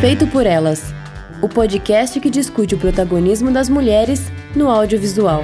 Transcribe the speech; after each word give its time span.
Feito 0.00 0.26
por 0.26 0.46
Elas 0.46 0.94
o 1.42 1.48
podcast 1.48 2.18
que 2.18 2.30
discute 2.30 2.74
o 2.74 2.78
protagonismo 2.78 3.50
das 3.50 3.68
mulheres 3.68 4.32
no 4.56 4.70
audiovisual. 4.70 5.42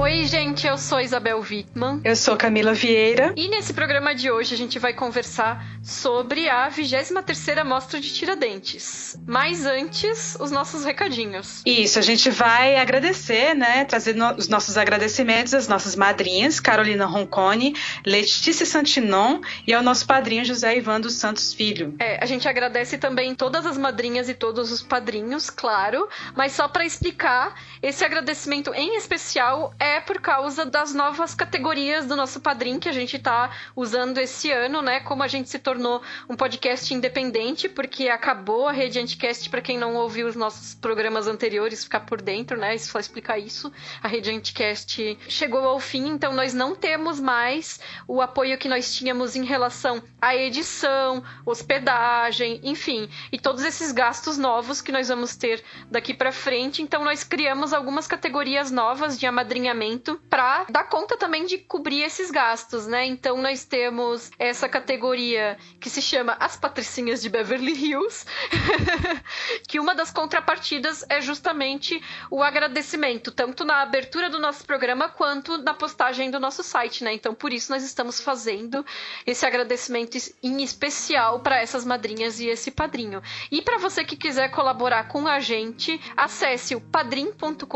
Oi, 0.00 0.24
gente, 0.24 0.66
eu 0.66 0.78
sou 0.78 0.98
Isabel 0.98 1.38
Wittmann. 1.40 2.00
Eu 2.02 2.16
sou 2.16 2.34
Camila 2.34 2.72
Vieira. 2.72 3.34
E 3.36 3.48
nesse 3.48 3.74
programa 3.74 4.14
de 4.14 4.30
hoje 4.30 4.54
a 4.54 4.56
gente 4.56 4.78
vai 4.78 4.94
conversar 4.94 5.62
sobre 5.82 6.48
a 6.48 6.70
23ª 6.70 7.62
Mostra 7.64 8.00
de 8.00 8.10
Tiradentes. 8.10 9.18
Mas 9.26 9.66
antes, 9.66 10.38
os 10.40 10.50
nossos 10.50 10.86
recadinhos. 10.86 11.60
Isso, 11.66 11.98
a 11.98 12.02
gente 12.02 12.30
vai 12.30 12.76
agradecer, 12.76 13.54
né, 13.54 13.84
trazer 13.84 14.14
no 14.14 14.30
os 14.36 14.48
nossos 14.48 14.78
agradecimentos 14.78 15.52
às 15.52 15.68
nossas 15.68 15.94
madrinhas, 15.94 16.58
Carolina 16.60 17.04
Roncone, 17.04 17.76
Letícia 18.06 18.64
Santinon 18.64 19.42
e 19.66 19.74
ao 19.74 19.82
nosso 19.82 20.06
padrinho 20.06 20.46
José 20.46 20.78
Ivan 20.78 21.02
dos 21.02 21.16
Santos 21.16 21.52
Filho. 21.52 21.94
É, 21.98 22.18
a 22.22 22.24
gente 22.24 22.48
agradece 22.48 22.96
também 22.96 23.34
todas 23.34 23.66
as 23.66 23.76
madrinhas 23.76 24.30
e 24.30 24.34
todos 24.34 24.72
os 24.72 24.80
padrinhos, 24.80 25.50
claro, 25.50 26.08
mas 26.34 26.52
só 26.52 26.66
para 26.68 26.86
explicar, 26.86 27.54
esse 27.82 28.02
agradecimento 28.02 28.72
em 28.72 28.96
especial 28.96 29.74
é 29.78 29.89
é 29.90 30.00
por 30.00 30.20
causa 30.20 30.64
das 30.64 30.94
novas 30.94 31.34
categorias 31.34 32.06
do 32.06 32.14
nosso 32.14 32.40
padrinho 32.40 32.78
que 32.78 32.88
a 32.88 32.92
gente 32.92 33.16
está 33.16 33.50
usando 33.74 34.18
esse 34.18 34.50
ano, 34.50 34.80
né? 34.80 35.00
Como 35.00 35.22
a 35.22 35.28
gente 35.28 35.50
se 35.50 35.58
tornou 35.58 36.00
um 36.28 36.36
podcast 36.36 36.94
independente, 36.94 37.68
porque 37.68 38.08
acabou 38.08 38.68
a 38.68 38.72
rede 38.72 39.00
Anticast, 39.00 39.50
para 39.50 39.60
quem 39.60 39.76
não 39.76 39.96
ouviu 39.96 40.28
os 40.28 40.36
nossos 40.36 40.74
programas 40.74 41.26
anteriores, 41.26 41.82
ficar 41.82 42.00
por 42.00 42.22
dentro, 42.22 42.56
né? 42.56 42.78
Só 42.78 43.00
explicar 43.00 43.38
isso. 43.38 43.72
A 44.02 44.06
rede 44.06 44.30
Anticast 44.30 45.18
chegou 45.28 45.64
ao 45.64 45.80
fim, 45.80 46.06
então 46.08 46.32
nós 46.32 46.54
não 46.54 46.76
temos 46.76 47.18
mais 47.18 47.80
o 48.06 48.20
apoio 48.20 48.58
que 48.58 48.68
nós 48.68 48.94
tínhamos 48.94 49.34
em 49.34 49.44
relação 49.44 50.02
à 50.20 50.36
edição, 50.36 51.22
hospedagem, 51.44 52.60
enfim, 52.62 53.08
e 53.32 53.38
todos 53.38 53.64
esses 53.64 53.90
gastos 53.90 54.38
novos 54.38 54.80
que 54.80 54.92
nós 54.92 55.08
vamos 55.08 55.34
ter 55.34 55.64
daqui 55.90 56.14
para 56.14 56.30
frente. 56.30 56.80
Então 56.80 57.02
nós 57.02 57.24
criamos 57.24 57.72
algumas 57.72 58.06
categorias 58.06 58.70
novas 58.70 59.18
de 59.18 59.26
amadrinhamento 59.26 59.79
para 60.28 60.66
dar 60.68 60.84
conta 60.84 61.16
também 61.16 61.46
de 61.46 61.58
cobrir 61.58 62.02
esses 62.02 62.30
gastos, 62.30 62.86
né? 62.86 63.06
Então 63.06 63.40
nós 63.40 63.64
temos 63.64 64.30
essa 64.38 64.68
categoria 64.68 65.56
que 65.80 65.88
se 65.88 66.02
chama 66.02 66.36
As 66.38 66.56
Patricinhas 66.56 67.22
de 67.22 67.28
Beverly 67.28 67.72
Hills, 67.72 68.26
que 69.66 69.80
uma 69.80 69.94
das 69.94 70.10
contrapartidas 70.10 71.04
é 71.08 71.20
justamente 71.20 72.02
o 72.30 72.42
agradecimento, 72.42 73.30
tanto 73.30 73.64
na 73.64 73.82
abertura 73.82 74.28
do 74.28 74.38
nosso 74.38 74.64
programa 74.64 75.08
quanto 75.08 75.58
na 75.58 75.72
postagem 75.72 76.30
do 76.30 76.38
nosso 76.38 76.62
site, 76.62 77.02
né? 77.02 77.14
Então 77.14 77.34
por 77.34 77.52
isso 77.52 77.72
nós 77.72 77.82
estamos 77.82 78.20
fazendo 78.20 78.84
esse 79.26 79.46
agradecimento 79.46 80.18
em 80.42 80.62
especial 80.62 81.40
para 81.40 81.60
essas 81.60 81.84
madrinhas 81.84 82.40
e 82.40 82.48
esse 82.48 82.70
padrinho. 82.70 83.22
E 83.50 83.62
para 83.62 83.78
você 83.78 84.04
que 84.04 84.16
quiser 84.16 84.50
colaborar 84.50 85.08
com 85.08 85.26
a 85.26 85.40
gente, 85.40 86.00
acesse 86.16 86.74
o 86.74 86.80
padrim.com.br 86.80 87.66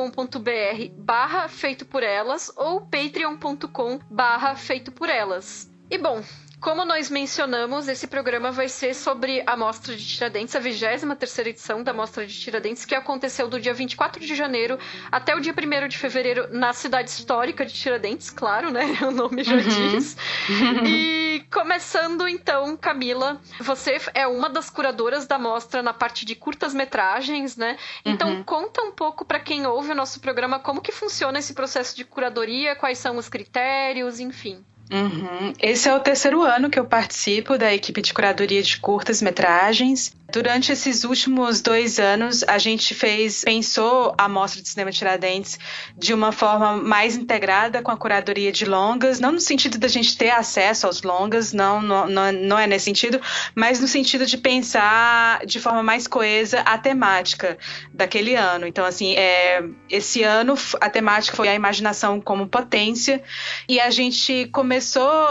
barra 0.96 1.48
feito 1.48 1.83
por 1.84 2.02
elas 2.02 2.52
ou 2.56 2.80
patreon.com 2.80 3.98
barra 4.10 4.56
feito 4.56 4.90
por 4.90 5.08
elas. 5.08 5.70
E 5.90 5.98
bom, 5.98 6.22
como 6.64 6.82
nós 6.86 7.10
mencionamos, 7.10 7.88
esse 7.88 8.06
programa 8.06 8.50
vai 8.50 8.70
ser 8.70 8.94
sobre 8.94 9.42
a 9.46 9.54
Mostra 9.54 9.94
de 9.94 10.02
Tiradentes, 10.02 10.56
a 10.56 10.58
23 10.58 11.38
edição 11.40 11.82
da 11.82 11.92
Mostra 11.92 12.26
de 12.26 12.34
Tiradentes, 12.34 12.86
que 12.86 12.94
aconteceu 12.94 13.46
do 13.48 13.60
dia 13.60 13.74
24 13.74 14.18
de 14.24 14.34
janeiro 14.34 14.78
até 15.12 15.36
o 15.36 15.40
dia 15.40 15.52
1 15.52 15.88
de 15.88 15.98
fevereiro 15.98 16.48
na 16.50 16.72
cidade 16.72 17.10
histórica 17.10 17.66
de 17.66 17.74
Tiradentes, 17.74 18.30
claro, 18.30 18.70
né? 18.70 18.96
O 19.04 19.10
nome 19.10 19.44
já 19.44 19.56
uhum. 19.56 19.60
diz. 19.60 20.16
E 20.86 21.44
começando 21.52 22.26
então, 22.26 22.76
Camila, 22.78 23.38
você 23.60 23.98
é 24.14 24.26
uma 24.26 24.48
das 24.48 24.70
curadoras 24.70 25.26
da 25.26 25.38
mostra 25.38 25.82
na 25.82 25.92
parte 25.92 26.24
de 26.24 26.34
curtas-metragens, 26.34 27.58
né? 27.58 27.76
Então 28.06 28.36
uhum. 28.36 28.42
conta 28.42 28.82
um 28.82 28.92
pouco 28.92 29.24
para 29.24 29.38
quem 29.38 29.66
ouve 29.66 29.90
o 29.90 29.94
nosso 29.94 30.18
programa 30.18 30.58
como 30.58 30.80
que 30.80 30.92
funciona 30.92 31.38
esse 31.38 31.52
processo 31.52 31.94
de 31.94 32.04
curadoria, 32.04 32.74
quais 32.74 32.96
são 32.96 33.18
os 33.18 33.28
critérios, 33.28 34.18
enfim. 34.18 34.64
Uhum. 34.92 35.52
Esse 35.60 35.88
é 35.88 35.94
o 35.94 36.00
terceiro 36.00 36.42
ano 36.42 36.68
que 36.68 36.78
eu 36.78 36.84
participo 36.84 37.56
da 37.56 37.72
equipe 37.72 38.02
de 38.02 38.12
curadoria 38.12 38.62
de 38.62 38.78
curtas 38.78 39.22
metragens. 39.22 40.12
Durante 40.30 40.72
esses 40.72 41.04
últimos 41.04 41.60
dois 41.60 42.00
anos, 42.00 42.42
a 42.42 42.58
gente 42.58 42.92
fez, 42.92 43.44
pensou 43.44 44.14
a 44.18 44.28
Mostra 44.28 44.60
de 44.60 44.68
Cinema 44.68 44.90
Tiradentes 44.90 45.58
de 45.96 46.12
uma 46.12 46.32
forma 46.32 46.76
mais 46.76 47.16
integrada 47.16 47.82
com 47.82 47.90
a 47.90 47.96
curadoria 47.96 48.50
de 48.50 48.64
longas, 48.64 49.20
não 49.20 49.32
no 49.32 49.40
sentido 49.40 49.78
da 49.78 49.86
gente 49.86 50.18
ter 50.18 50.30
acesso 50.30 50.86
aos 50.86 51.02
longas, 51.02 51.52
não, 51.52 51.80
não, 51.80 52.32
não 52.32 52.58
é 52.58 52.66
nesse 52.66 52.86
sentido, 52.86 53.20
mas 53.54 53.80
no 53.80 53.86
sentido 53.86 54.26
de 54.26 54.36
pensar 54.36 55.46
de 55.46 55.60
forma 55.60 55.84
mais 55.84 56.08
coesa 56.08 56.60
a 56.60 56.76
temática 56.76 57.56
daquele 57.92 58.34
ano. 58.34 58.66
Então, 58.66 58.84
assim, 58.84 59.14
é, 59.14 59.62
esse 59.88 60.24
ano 60.24 60.54
a 60.80 60.90
temática 60.90 61.36
foi 61.36 61.48
a 61.48 61.54
imaginação 61.54 62.20
como 62.20 62.48
potência, 62.48 63.22
e 63.68 63.78
a 63.78 63.88
gente 63.90 64.48
começou 64.52 64.73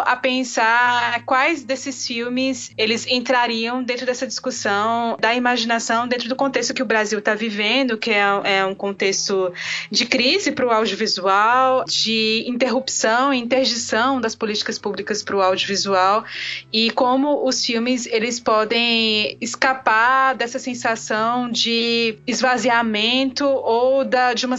a 0.05 0.15
pensar 0.15 1.23
quais 1.25 1.63
desses 1.63 2.05
filmes 2.05 2.71
eles 2.77 3.05
entrariam 3.07 3.83
dentro 3.83 4.05
dessa 4.05 4.27
discussão 4.27 5.17
da 5.19 5.33
imaginação 5.33 6.07
dentro 6.07 6.29
do 6.29 6.35
contexto 6.35 6.73
que 6.73 6.81
o 6.81 6.85
Brasil 6.85 7.19
está 7.19 7.33
vivendo, 7.33 7.97
que 7.97 8.11
é, 8.11 8.23
é, 8.43 8.65
um 8.65 8.75
contexto 8.75 9.51
de 9.89 10.05
crise 10.05 10.51
para 10.51 10.65
o 10.65 10.71
audiovisual, 10.71 11.83
de 11.85 12.43
interrupção 12.47 13.33
e 13.33 13.39
interdição 13.39 14.19
das 14.19 14.35
políticas 14.35 14.77
públicas 14.77 15.23
para 15.23 15.35
o 15.35 15.41
audiovisual 15.41 16.23
e 16.71 16.89
como 16.91 17.47
os 17.47 17.65
filmes 17.65 18.05
eles 18.07 18.39
podem 18.39 19.37
escapar 19.39 20.35
dessa 20.35 20.59
sensação 20.59 21.49
de 21.49 22.17
esvaziamento 22.25 23.45
ou 23.45 24.03
da, 24.03 24.33
de, 24.33 24.45
uma, 24.45 24.55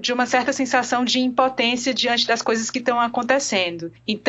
de 0.00 0.12
uma 0.12 0.26
certa 0.26 0.52
sensação 0.52 1.04
de 1.04 1.20
impotência 1.20 1.92
diante 1.92 2.26
das 2.26 2.42
coisas 2.42 2.70
que 2.70 2.78
estão 2.78 3.00
acontecendo. 3.00 3.92
Então, 4.06 4.25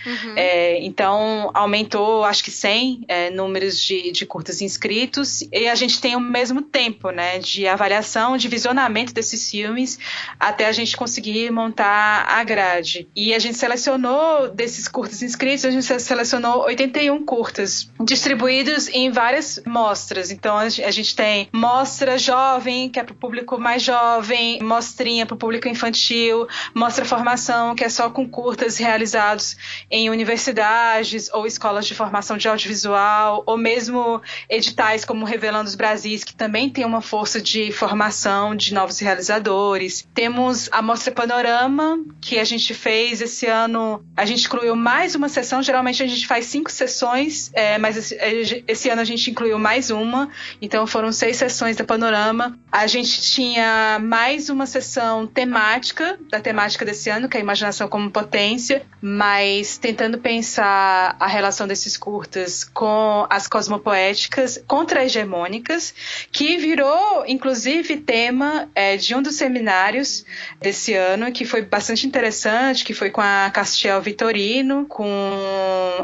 Uhum. 0.05 0.35
É, 0.37 0.79
então, 0.83 1.51
aumentou, 1.55 2.25
acho 2.25 2.43
que 2.43 2.51
100 2.51 3.05
é, 3.09 3.31
números 3.31 3.79
de, 3.79 4.11
de 4.13 4.25
curtas 4.27 4.61
inscritos, 4.61 5.43
e 5.53 5.69
a 5.69 5.75
gente 5.75 6.01
tem 6.01 6.17
o 6.17 6.21
mesmo 6.21 6.63
tempo, 6.63 7.11
né, 7.11 7.39
de 7.39 7.67
avaliação, 7.67 8.37
de 8.37 8.49
visionamento 8.49 9.13
desses 9.13 9.51
filmes, 9.51 9.99
até 10.39 10.67
a 10.67 10.73
gente 10.73 10.97
conseguir 10.97 11.51
montar 11.51 12.25
a 12.29 12.43
grade. 12.45 13.09
E 13.15 13.35
a 13.35 13.39
gente 13.39 13.57
selecionou, 13.57 14.49
desses 14.49 14.89
curtas 14.89 15.23
inscritos, 15.23 15.65
a 15.65 15.71
gente 15.71 16.01
selecionou 16.01 16.65
81 16.65 17.25
curtas, 17.25 17.91
distribuídos 18.01 18.89
em 18.89 19.11
várias 19.11 19.61
mostras. 19.67 20.31
Então, 20.31 20.57
a 20.57 20.69
gente 20.69 21.15
tem 21.15 21.49
mostra 21.53 22.19
jovem, 22.19 22.89
que 22.89 22.99
é 22.99 23.05
para 23.05 23.13
o 23.13 23.17
público 23.17 23.59
mais 23.59 23.83
jovem, 23.83 24.61
mostrinha 24.63 25.27
para 25.27 25.35
o 25.35 25.39
público 25.39 25.69
infantil, 25.69 26.47
mostra 26.75 27.05
formação, 27.05 27.75
que 27.75 27.85
é 27.85 27.89
só 27.89 28.11
com 28.11 28.29
curtas 28.29 28.79
realizados 28.79 29.57
em 29.91 30.09
universidades 30.09 31.29
ou 31.33 31.47
escolas 31.47 31.87
de 31.87 31.95
formação 31.95 32.37
de 32.37 32.49
audiovisual, 32.49 33.43
ou 33.45 33.59
mesmo 33.59 34.23
editais 34.49 35.05
como 35.05 35.25
Revelando 35.25 35.69
os 35.69 35.75
Brasis, 35.75 36.23
que 36.23 36.35
também 36.35 36.71
tem 36.71 36.85
uma 36.85 37.01
força 37.01 37.41
de 37.41 37.73
formação 37.73 38.55
de 38.55 38.73
novos 38.73 39.01
realizadores. 39.01 40.07
Temos 40.15 40.69
a 40.71 40.81
Mostra 40.81 41.13
Panorama, 41.13 41.99
que 42.21 42.39
a 42.39 42.45
gente 42.45 42.73
fez 42.73 43.21
esse 43.21 43.47
ano, 43.47 44.05
a 44.17 44.25
gente 44.25 44.47
incluiu 44.47 44.77
mais 44.77 45.15
uma 45.15 45.29
sessão, 45.29 45.63
geralmente 45.63 46.03
a 46.03 46.07
gente 46.07 46.27
faz 46.27 46.47
cinco 46.47 46.71
sessões, 46.71 47.51
é, 47.53 47.77
mas 47.79 47.97
esse, 47.97 48.65
esse 48.69 48.89
ano 48.89 49.01
a 49.01 49.05
gente 49.05 49.31
incluiu 49.31 49.59
mais 49.59 49.91
uma, 49.91 50.29
então 50.63 50.87
foram 50.87 51.11
seis 51.11 51.37
sessões 51.37 51.77
da 51.77 51.85
Panorama. 51.85 52.57
A 52.71 52.87
gente 52.87 53.21
tinha 53.23 53.99
mais 54.01 54.49
uma 54.49 54.67
sessão 54.67 55.27
temática, 55.27 56.19
da 56.31 56.41
temática 56.41 56.85
desse 56.85 57.11
ano, 57.11 57.29
que 57.29 57.37
é 57.37 57.41
a 57.41 57.43
Imaginação 57.43 57.89
como 57.89 58.11
Potência, 58.11 58.87
mas 59.01 59.80
tentando 59.81 60.19
pensar 60.19 61.17
a 61.19 61.27
relação 61.27 61.67
desses 61.67 61.97
curtas 61.97 62.65
com 62.65 63.27
as 63.31 63.49
cosmopoéticas 63.49 64.63
contra-hegemônicas, 64.67 65.95
que 66.31 66.59
virou, 66.59 67.25
inclusive, 67.27 67.97
tema 67.97 68.69
é, 68.75 68.97
de 68.97 69.15
um 69.15 69.23
dos 69.23 69.37
seminários 69.37 70.25
desse 70.61 70.95
ano, 70.95 71.33
que 71.33 71.45
foi 71.45 71.63
bastante 71.63 72.07
interessante, 72.07 72.85
que 72.85 72.95
foi 72.95 73.11
com 73.11 73.21
a 73.21 73.51
Castiel 73.53 74.01
Vitorino, 74.01 74.87
com 74.87 75.09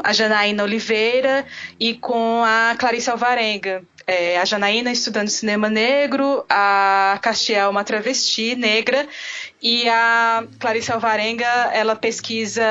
a 0.03 0.11
Janaína 0.11 0.63
Oliveira 0.63 1.45
e 1.79 1.93
com 1.93 2.43
a 2.43 2.75
Clarice 2.77 3.09
Alvarenga. 3.09 3.83
É, 4.09 4.39
a 4.39 4.45
Janaína 4.45 4.89
estudando 4.89 5.27
cinema 5.27 5.69
negro, 5.69 6.45
a 6.49 7.19
Castiel 7.21 7.69
uma 7.69 7.83
travesti 7.83 8.55
negra 8.55 9.05
e 9.61 9.87
a 9.89 10.45
Clarice 10.59 10.91
Alvarenga 10.91 11.45
ela 11.73 11.95
pesquisa 11.95 12.63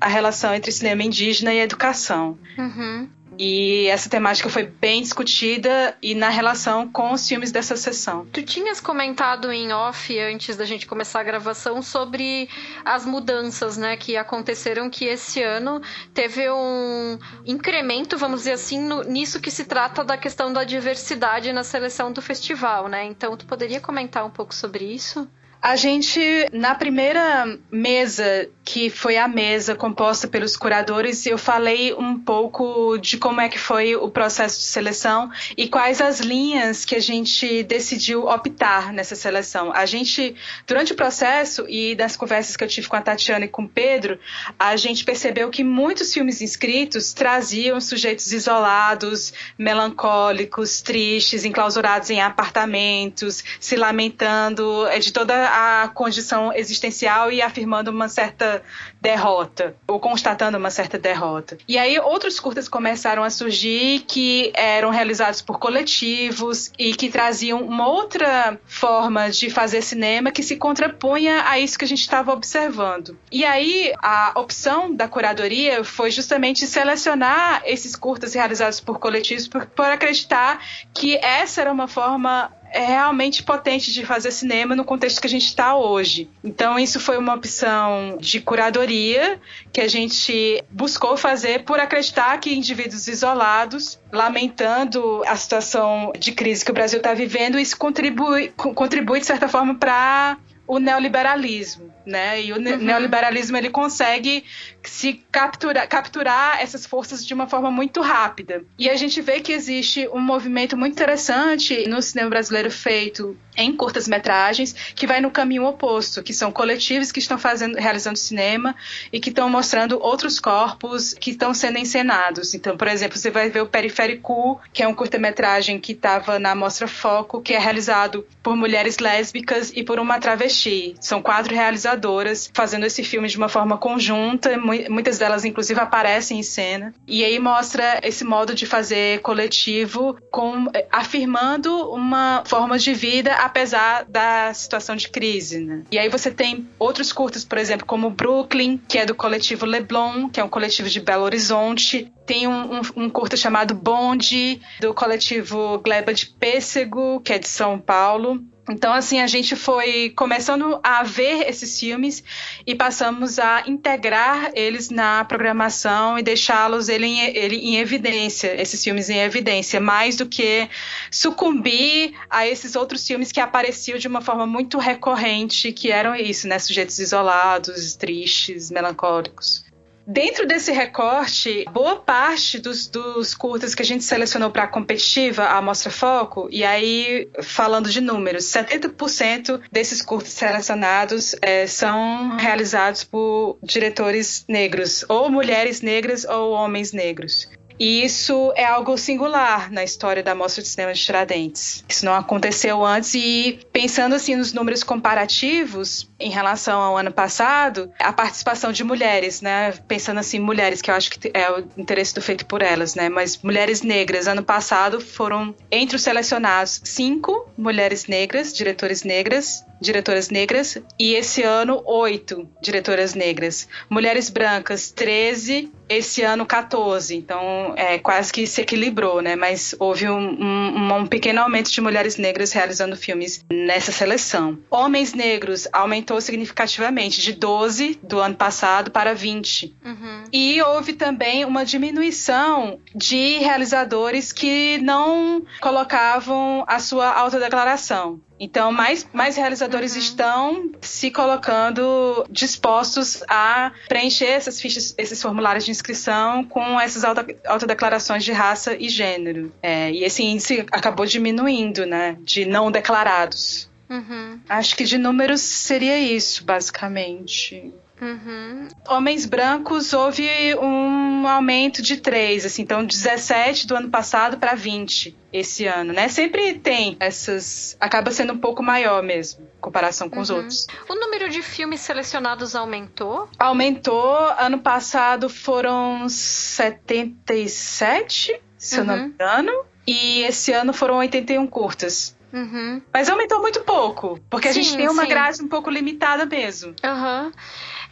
a 0.00 0.08
relação 0.08 0.54
entre 0.54 0.70
cinema 0.70 1.02
indígena 1.02 1.52
e 1.52 1.60
educação. 1.60 2.38
Uhum. 2.56 3.08
E 3.38 3.86
essa 3.86 4.10
temática 4.10 4.48
foi 4.48 4.64
bem 4.64 5.02
discutida 5.02 5.96
e 6.02 6.14
na 6.14 6.28
relação 6.28 6.88
com 6.88 7.12
os 7.12 7.26
filmes 7.26 7.50
dessa 7.50 7.76
sessão. 7.76 8.26
Tu 8.26 8.42
tinhas 8.42 8.80
comentado 8.80 9.50
em 9.50 9.72
off 9.72 10.18
antes 10.18 10.56
da 10.56 10.64
gente 10.64 10.86
começar 10.86 11.20
a 11.20 11.24
gravação 11.24 11.82
sobre 11.82 12.48
as 12.84 13.06
mudanças, 13.06 13.76
né, 13.76 13.96
que 13.96 14.16
aconteceram 14.16 14.90
que 14.90 15.06
esse 15.06 15.42
ano 15.42 15.80
teve 16.12 16.48
um 16.50 17.18
incremento, 17.46 18.18
vamos 18.18 18.40
dizer 18.40 18.52
assim, 18.52 18.80
no, 18.80 19.02
nisso 19.02 19.40
que 19.40 19.50
se 19.50 19.64
trata 19.64 20.04
da 20.04 20.16
questão 20.16 20.52
da 20.52 20.62
diversidade 20.62 21.52
na 21.52 21.64
seleção 21.64 22.12
do 22.12 22.20
festival, 22.20 22.86
né? 22.86 23.04
Então, 23.04 23.36
tu 23.36 23.46
poderia 23.46 23.80
comentar 23.80 24.24
um 24.24 24.30
pouco 24.30 24.54
sobre 24.54 24.84
isso? 24.84 25.28
A 25.62 25.76
gente, 25.76 26.20
na 26.52 26.74
primeira 26.74 27.56
mesa, 27.70 28.48
que 28.64 28.90
foi 28.90 29.16
a 29.16 29.28
mesa 29.28 29.76
composta 29.76 30.26
pelos 30.26 30.56
curadores, 30.56 31.24
eu 31.24 31.38
falei 31.38 31.94
um 31.94 32.18
pouco 32.18 32.98
de 32.98 33.16
como 33.16 33.40
é 33.40 33.48
que 33.48 33.60
foi 33.60 33.94
o 33.94 34.10
processo 34.10 34.58
de 34.58 34.64
seleção 34.64 35.30
e 35.56 35.68
quais 35.68 36.00
as 36.00 36.18
linhas 36.18 36.84
que 36.84 36.96
a 36.96 37.00
gente 37.00 37.62
decidiu 37.62 38.26
optar 38.26 38.92
nessa 38.92 39.14
seleção. 39.14 39.72
A 39.72 39.86
gente, 39.86 40.34
durante 40.66 40.94
o 40.94 40.96
processo 40.96 41.64
e 41.68 41.94
das 41.94 42.16
conversas 42.16 42.56
que 42.56 42.64
eu 42.64 42.68
tive 42.68 42.88
com 42.88 42.96
a 42.96 43.00
Tatiana 43.00 43.44
e 43.44 43.48
com 43.48 43.62
o 43.62 43.68
Pedro, 43.68 44.18
a 44.58 44.74
gente 44.74 45.04
percebeu 45.04 45.48
que 45.48 45.62
muitos 45.62 46.12
filmes 46.12 46.42
inscritos 46.42 47.12
traziam 47.12 47.80
sujeitos 47.80 48.32
isolados, 48.32 49.32
melancólicos, 49.56 50.80
tristes, 50.80 51.44
enclausurados 51.44 52.10
em 52.10 52.20
apartamentos, 52.20 53.44
se 53.60 53.76
lamentando 53.76 54.88
de 54.98 55.12
toda 55.12 55.51
a 55.52 55.88
condição 55.88 56.52
existencial 56.52 57.30
e 57.30 57.42
afirmando 57.42 57.90
uma 57.90 58.08
certa 58.08 58.62
derrota, 59.00 59.76
ou 59.86 60.00
constatando 60.00 60.56
uma 60.56 60.70
certa 60.70 60.98
derrota. 60.98 61.58
E 61.68 61.76
aí 61.76 61.98
outros 61.98 62.40
curtas 62.40 62.68
começaram 62.68 63.22
a 63.22 63.28
surgir 63.28 64.00
que 64.08 64.50
eram 64.54 64.90
realizados 64.90 65.42
por 65.42 65.58
coletivos 65.58 66.72
e 66.78 66.94
que 66.94 67.10
traziam 67.10 67.60
uma 67.60 67.86
outra 67.86 68.58
forma 68.64 69.30
de 69.30 69.50
fazer 69.50 69.82
cinema 69.82 70.30
que 70.30 70.42
se 70.42 70.56
contrapunha 70.56 71.44
a 71.46 71.58
isso 71.58 71.78
que 71.78 71.84
a 71.84 71.88
gente 71.88 72.00
estava 72.00 72.32
observando. 72.32 73.18
E 73.30 73.44
aí 73.44 73.92
a 74.02 74.32
opção 74.36 74.94
da 74.94 75.06
curadoria 75.06 75.84
foi 75.84 76.10
justamente 76.10 76.66
selecionar 76.66 77.62
esses 77.66 77.94
curtas 77.94 78.32
realizados 78.32 78.80
por 78.80 78.98
coletivos 78.98 79.46
por, 79.46 79.66
por 79.66 79.86
acreditar 79.86 80.60
que 80.94 81.16
essa 81.16 81.60
era 81.60 81.70
uma 81.70 81.88
forma 81.88 82.50
é 82.72 82.84
realmente 82.84 83.42
potente 83.42 83.92
de 83.92 84.04
fazer 84.04 84.30
cinema 84.30 84.74
no 84.74 84.84
contexto 84.84 85.20
que 85.20 85.26
a 85.26 85.30
gente 85.30 85.46
está 85.46 85.76
hoje. 85.76 86.28
Então, 86.42 86.78
isso 86.78 86.98
foi 86.98 87.18
uma 87.18 87.34
opção 87.34 88.16
de 88.18 88.40
curadoria 88.40 89.40
que 89.72 89.80
a 89.80 89.88
gente 89.88 90.62
buscou 90.70 91.16
fazer 91.16 91.64
por 91.64 91.78
acreditar 91.78 92.38
que 92.38 92.54
indivíduos 92.54 93.06
isolados, 93.08 93.98
lamentando 94.10 95.22
a 95.26 95.36
situação 95.36 96.12
de 96.18 96.32
crise 96.32 96.64
que 96.64 96.70
o 96.70 96.74
Brasil 96.74 96.98
está 96.98 97.14
vivendo, 97.14 97.58
isso 97.58 97.76
contribui, 97.76 98.48
contribui 98.56 99.20
de 99.20 99.26
certa 99.26 99.48
forma 99.48 99.74
para 99.74 100.38
o 100.72 100.78
neoliberalismo, 100.78 101.92
né? 102.06 102.40
E 102.42 102.50
o 102.50 102.56
uhum. 102.56 102.78
neoliberalismo 102.78 103.58
ele 103.58 103.68
consegue 103.68 104.42
se 104.82 105.22
capturar, 105.30 105.86
capturar 105.86 106.62
essas 106.62 106.86
forças 106.86 107.26
de 107.26 107.34
uma 107.34 107.46
forma 107.46 107.70
muito 107.70 108.00
rápida. 108.00 108.64
E 108.78 108.88
a 108.88 108.96
gente 108.96 109.20
vê 109.20 109.40
que 109.40 109.52
existe 109.52 110.08
um 110.08 110.18
movimento 110.18 110.74
muito 110.74 110.94
interessante 110.94 111.86
no 111.86 112.00
cinema 112.00 112.30
brasileiro 112.30 112.70
feito 112.70 113.36
em 113.56 113.74
curtas 113.74 114.08
metragens 114.08 114.74
que 114.94 115.06
vai 115.06 115.20
no 115.20 115.30
caminho 115.30 115.64
oposto, 115.64 116.22
que 116.22 116.32
são 116.32 116.50
coletivos 116.50 117.12
que 117.12 117.18
estão 117.18 117.38
fazendo, 117.38 117.76
realizando 117.76 118.16
cinema 118.16 118.74
e 119.12 119.20
que 119.20 119.30
estão 119.30 119.48
mostrando 119.48 119.98
outros 120.00 120.40
corpos 120.40 121.14
que 121.14 121.30
estão 121.30 121.52
sendo 121.54 121.78
encenados. 121.78 122.54
Então, 122.54 122.76
por 122.76 122.88
exemplo, 122.88 123.18
você 123.18 123.30
vai 123.30 123.50
ver 123.50 123.62
o 123.62 123.66
Periférico, 123.66 124.60
que 124.72 124.82
é 124.82 124.88
um 124.88 124.94
curta-metragem 124.94 125.78
que 125.78 125.92
estava 125.92 126.38
na 126.38 126.54
Mostra 126.54 126.88
Foco, 126.88 127.40
que 127.40 127.52
é 127.54 127.58
realizado 127.58 128.26
por 128.42 128.56
mulheres 128.56 128.98
lésbicas 128.98 129.72
e 129.74 129.82
por 129.82 129.98
uma 129.98 130.18
travesti. 130.18 130.94
São 131.00 131.22
quatro 131.22 131.54
realizadoras 131.54 132.50
fazendo 132.52 132.84
esse 132.86 133.04
filme 133.04 133.28
de 133.28 133.36
uma 133.36 133.48
forma 133.48 133.76
conjunta, 133.76 134.58
muitas 134.58 135.18
delas 135.18 135.44
inclusive 135.44 135.80
aparecem 135.80 136.38
em 136.38 136.42
cena. 136.42 136.94
E 137.06 137.24
aí 137.24 137.38
mostra 137.38 138.00
esse 138.02 138.24
modo 138.24 138.54
de 138.54 138.66
fazer 138.66 139.20
coletivo 139.20 140.16
com 140.30 140.66
afirmando 140.90 141.90
uma 141.90 142.42
forma 142.46 142.78
de 142.78 142.94
vida 142.94 143.32
apesar 143.42 144.04
da 144.08 144.54
situação 144.54 144.94
de 144.94 145.08
crise, 145.08 145.58
né? 145.58 145.82
E 145.90 145.98
aí 145.98 146.08
você 146.08 146.30
tem 146.30 146.68
outros 146.78 147.12
curtas, 147.12 147.44
por 147.44 147.58
exemplo, 147.58 147.84
como 147.84 148.08
Brooklyn, 148.08 148.78
que 148.88 148.96
é 148.98 149.04
do 149.04 149.16
coletivo 149.16 149.66
Leblon, 149.66 150.28
que 150.28 150.38
é 150.38 150.44
um 150.44 150.48
coletivo 150.48 150.88
de 150.88 151.00
Belo 151.00 151.24
Horizonte. 151.24 152.12
Tem 152.24 152.46
um, 152.46 152.76
um, 152.76 152.80
um 152.96 153.10
curta 153.10 153.36
chamado 153.36 153.74
Bonde, 153.74 154.60
do 154.80 154.94
coletivo 154.94 155.78
Gleba 155.78 156.14
de 156.14 156.26
Pêssego, 156.26 157.20
que 157.20 157.32
é 157.32 157.38
de 157.38 157.48
São 157.48 157.80
Paulo. 157.80 158.40
Então, 158.70 158.92
assim, 158.92 159.18
a 159.18 159.26
gente 159.26 159.56
foi 159.56 160.10
começando 160.10 160.78
a 160.84 161.02
ver 161.02 161.48
esses 161.48 161.80
filmes 161.80 162.22
e 162.64 162.76
passamos 162.76 163.40
a 163.40 163.64
integrar 163.66 164.52
eles 164.54 164.88
na 164.88 165.24
programação 165.24 166.16
e 166.16 166.22
deixá-los 166.22 166.88
ele 166.88 167.06
em, 167.06 167.20
ele 167.36 167.56
em 167.56 167.78
evidência, 167.78 168.60
esses 168.60 168.82
filmes 168.82 169.10
em 169.10 169.18
evidência, 169.18 169.80
mais 169.80 170.14
do 170.16 170.26
que 170.26 170.68
sucumbir 171.10 172.14
a 172.30 172.46
esses 172.46 172.76
outros 172.76 173.04
filmes 173.04 173.32
que 173.32 173.40
apareciam 173.40 173.98
de 173.98 174.06
uma 174.06 174.20
forma 174.20 174.46
muito 174.46 174.78
recorrente, 174.78 175.72
que 175.72 175.90
eram 175.90 176.14
isso, 176.14 176.46
né? 176.46 176.58
Sujeitos 176.60 177.00
isolados, 177.00 177.94
tristes, 177.96 178.70
melancólicos. 178.70 179.71
Dentro 180.06 180.46
desse 180.46 180.72
recorte, 180.72 181.64
boa 181.72 181.96
parte 181.96 182.58
dos, 182.58 182.88
dos 182.88 183.34
curtas 183.34 183.74
que 183.74 183.82
a 183.82 183.84
gente 183.84 184.02
selecionou 184.02 184.50
para 184.50 184.64
a 184.64 184.68
competitiva, 184.68 185.44
a 185.44 185.62
Mostra 185.62 185.92
Foco, 185.92 186.48
e 186.50 186.64
aí 186.64 187.28
falando 187.40 187.88
de 187.88 188.00
números, 188.00 188.44
70% 188.46 189.60
desses 189.70 190.02
curtas 190.02 190.32
selecionados 190.32 191.36
é, 191.40 191.68
são 191.68 192.36
realizados 192.36 193.04
por 193.04 193.58
diretores 193.62 194.44
negros, 194.48 195.04
ou 195.08 195.30
mulheres 195.30 195.80
negras 195.80 196.24
ou 196.24 196.50
homens 196.50 196.92
negros. 196.92 197.48
E 197.82 198.04
isso 198.04 198.52
é 198.54 198.64
algo 198.64 198.96
singular 198.96 199.68
na 199.68 199.82
história 199.82 200.22
da 200.22 200.36
Mostra 200.36 200.62
de 200.62 200.68
Cinema 200.68 200.94
de 200.94 201.00
Tiradentes. 201.00 201.84
Isso 201.88 202.04
não 202.04 202.14
aconteceu 202.14 202.86
antes 202.86 203.12
e 203.12 203.58
pensando 203.72 204.14
assim 204.14 204.36
nos 204.36 204.52
números 204.52 204.84
comparativos 204.84 206.08
em 206.20 206.30
relação 206.30 206.80
ao 206.80 206.96
ano 206.96 207.10
passado, 207.10 207.90
a 207.98 208.12
participação 208.12 208.70
de 208.70 208.84
mulheres, 208.84 209.40
né? 209.40 209.72
Pensando 209.88 210.20
assim, 210.20 210.38
mulheres 210.38 210.80
que 210.80 210.92
eu 210.92 210.94
acho 210.94 211.10
que 211.10 211.32
é 211.34 211.50
o 211.50 211.64
interesse 211.76 212.14
do 212.14 212.22
feito 212.22 212.46
por 212.46 212.62
elas, 212.62 212.94
né? 212.94 213.08
Mas 213.08 213.36
mulheres 213.42 213.82
negras, 213.82 214.28
ano 214.28 214.44
passado 214.44 215.00
foram 215.00 215.52
entre 215.68 215.96
os 215.96 216.02
selecionados 216.02 216.80
cinco 216.84 217.50
mulheres 217.58 218.06
negras, 218.06 218.52
diretores 218.52 219.02
negras, 219.02 219.64
diretoras 219.82 220.30
negras 220.30 220.78
e 220.98 221.14
esse 221.14 221.42
ano 221.42 221.82
oito 221.84 222.48
diretoras 222.62 223.14
negras. 223.14 223.68
Mulheres 223.90 224.30
brancas, 224.30 224.90
13, 224.90 225.70
esse 225.88 226.22
ano 226.22 226.46
14. 226.46 227.14
Então 227.14 227.74
é 227.76 227.98
quase 227.98 228.32
que 228.32 228.46
se 228.46 228.60
equilibrou, 228.60 229.20
né? 229.20 229.36
Mas 229.36 229.74
houve 229.78 230.08
um, 230.08 230.18
um, 230.18 230.94
um 230.94 231.06
pequeno 231.06 231.40
aumento 231.40 231.70
de 231.70 231.80
mulheres 231.80 232.16
negras 232.16 232.52
realizando 232.52 232.96
filmes 232.96 233.44
nessa 233.52 233.92
seleção. 233.92 234.58
Homens 234.70 235.12
negros 235.12 235.68
aumentou 235.72 236.20
significativamente, 236.20 237.20
de 237.20 237.32
12 237.32 237.98
do 238.02 238.20
ano 238.20 238.34
passado 238.34 238.90
para 238.90 239.14
20. 239.14 239.74
Uhum. 239.84 240.24
E 240.32 240.62
houve 240.62 240.94
também 240.94 241.44
uma 241.44 241.64
diminuição 241.64 242.78
de 242.94 243.38
realizadores 243.38 244.32
que 244.32 244.78
não 244.78 245.42
colocavam 245.60 246.64
a 246.66 246.78
sua 246.78 247.12
autodeclaração. 247.12 248.20
Então, 248.44 248.72
mais, 248.72 249.06
mais 249.12 249.36
realizadores 249.36 249.71
estão 249.96 250.70
se 250.80 251.10
colocando 251.10 252.26
dispostos 252.30 253.22
a 253.28 253.72
preencher 253.88 254.26
essas 254.26 254.60
fichas, 254.60 254.94
esses 254.98 255.20
formulários 255.20 255.64
de 255.64 255.70
inscrição 255.70 256.44
com 256.44 256.80
essas 256.80 257.04
autodeclarações 257.04 258.24
de 258.24 258.32
raça 258.32 258.76
e 258.78 258.88
gênero. 258.88 259.52
É, 259.62 259.90
e 259.90 260.04
esse 260.04 260.22
índice 260.22 260.66
acabou 260.70 261.06
diminuindo, 261.06 261.86
né? 261.86 262.16
De 262.20 262.44
não 262.44 262.70
declarados. 262.70 263.70
Uhum. 263.88 264.40
Acho 264.48 264.74
que 264.74 264.84
de 264.84 264.96
números 264.96 265.42
seria 265.42 265.98
isso, 265.98 266.44
basicamente. 266.44 267.72
Uhum. 268.02 268.66
Homens 268.88 269.26
brancos 269.26 269.92
houve 269.92 270.28
um 270.60 271.28
aumento 271.28 271.80
de 271.80 271.98
3, 271.98 272.46
assim, 272.46 272.62
então 272.62 272.84
17 272.84 273.68
do 273.68 273.76
ano 273.76 273.90
passado 273.90 274.38
para 274.38 274.54
20 274.54 275.16
esse 275.32 275.66
ano, 275.66 275.92
né? 275.92 276.08
Sempre 276.08 276.54
tem 276.54 276.96
essas. 276.98 277.76
Acaba 277.80 278.10
sendo 278.10 278.32
um 278.32 278.38
pouco 278.38 278.60
maior 278.60 279.04
mesmo, 279.04 279.44
em 279.44 279.60
comparação 279.60 280.10
com 280.10 280.16
uhum. 280.16 280.22
os 280.22 280.30
outros. 280.30 280.66
O 280.88 280.96
número 280.96 281.30
de 281.30 281.42
filmes 281.42 281.80
selecionados 281.80 282.56
aumentou? 282.56 283.28
Aumentou. 283.38 284.16
Ano 284.36 284.58
passado 284.58 285.30
foram 285.30 286.08
77, 286.08 288.40
se 288.58 288.74
uhum. 288.74 288.80
eu 288.80 288.84
não 288.84 288.96
me 288.96 289.02
uhum. 289.02 289.08
engano. 289.08 289.52
E 289.86 290.22
esse 290.22 290.52
ano 290.52 290.72
foram 290.72 290.96
81 290.96 291.46
curtas. 291.46 292.16
Uhum. 292.32 292.80
Mas 292.92 293.10
aumentou 293.10 293.40
muito 293.40 293.60
pouco, 293.60 294.18
porque 294.30 294.52
sim, 294.52 294.60
a 294.60 294.62
gente 294.62 294.76
tem 294.76 294.88
uma 294.88 295.02
sim. 295.02 295.08
grade 295.08 295.42
um 295.42 295.48
pouco 295.48 295.68
limitada 295.68 296.24
mesmo. 296.24 296.74
Aham. 296.82 297.26
Uhum. 297.26 297.32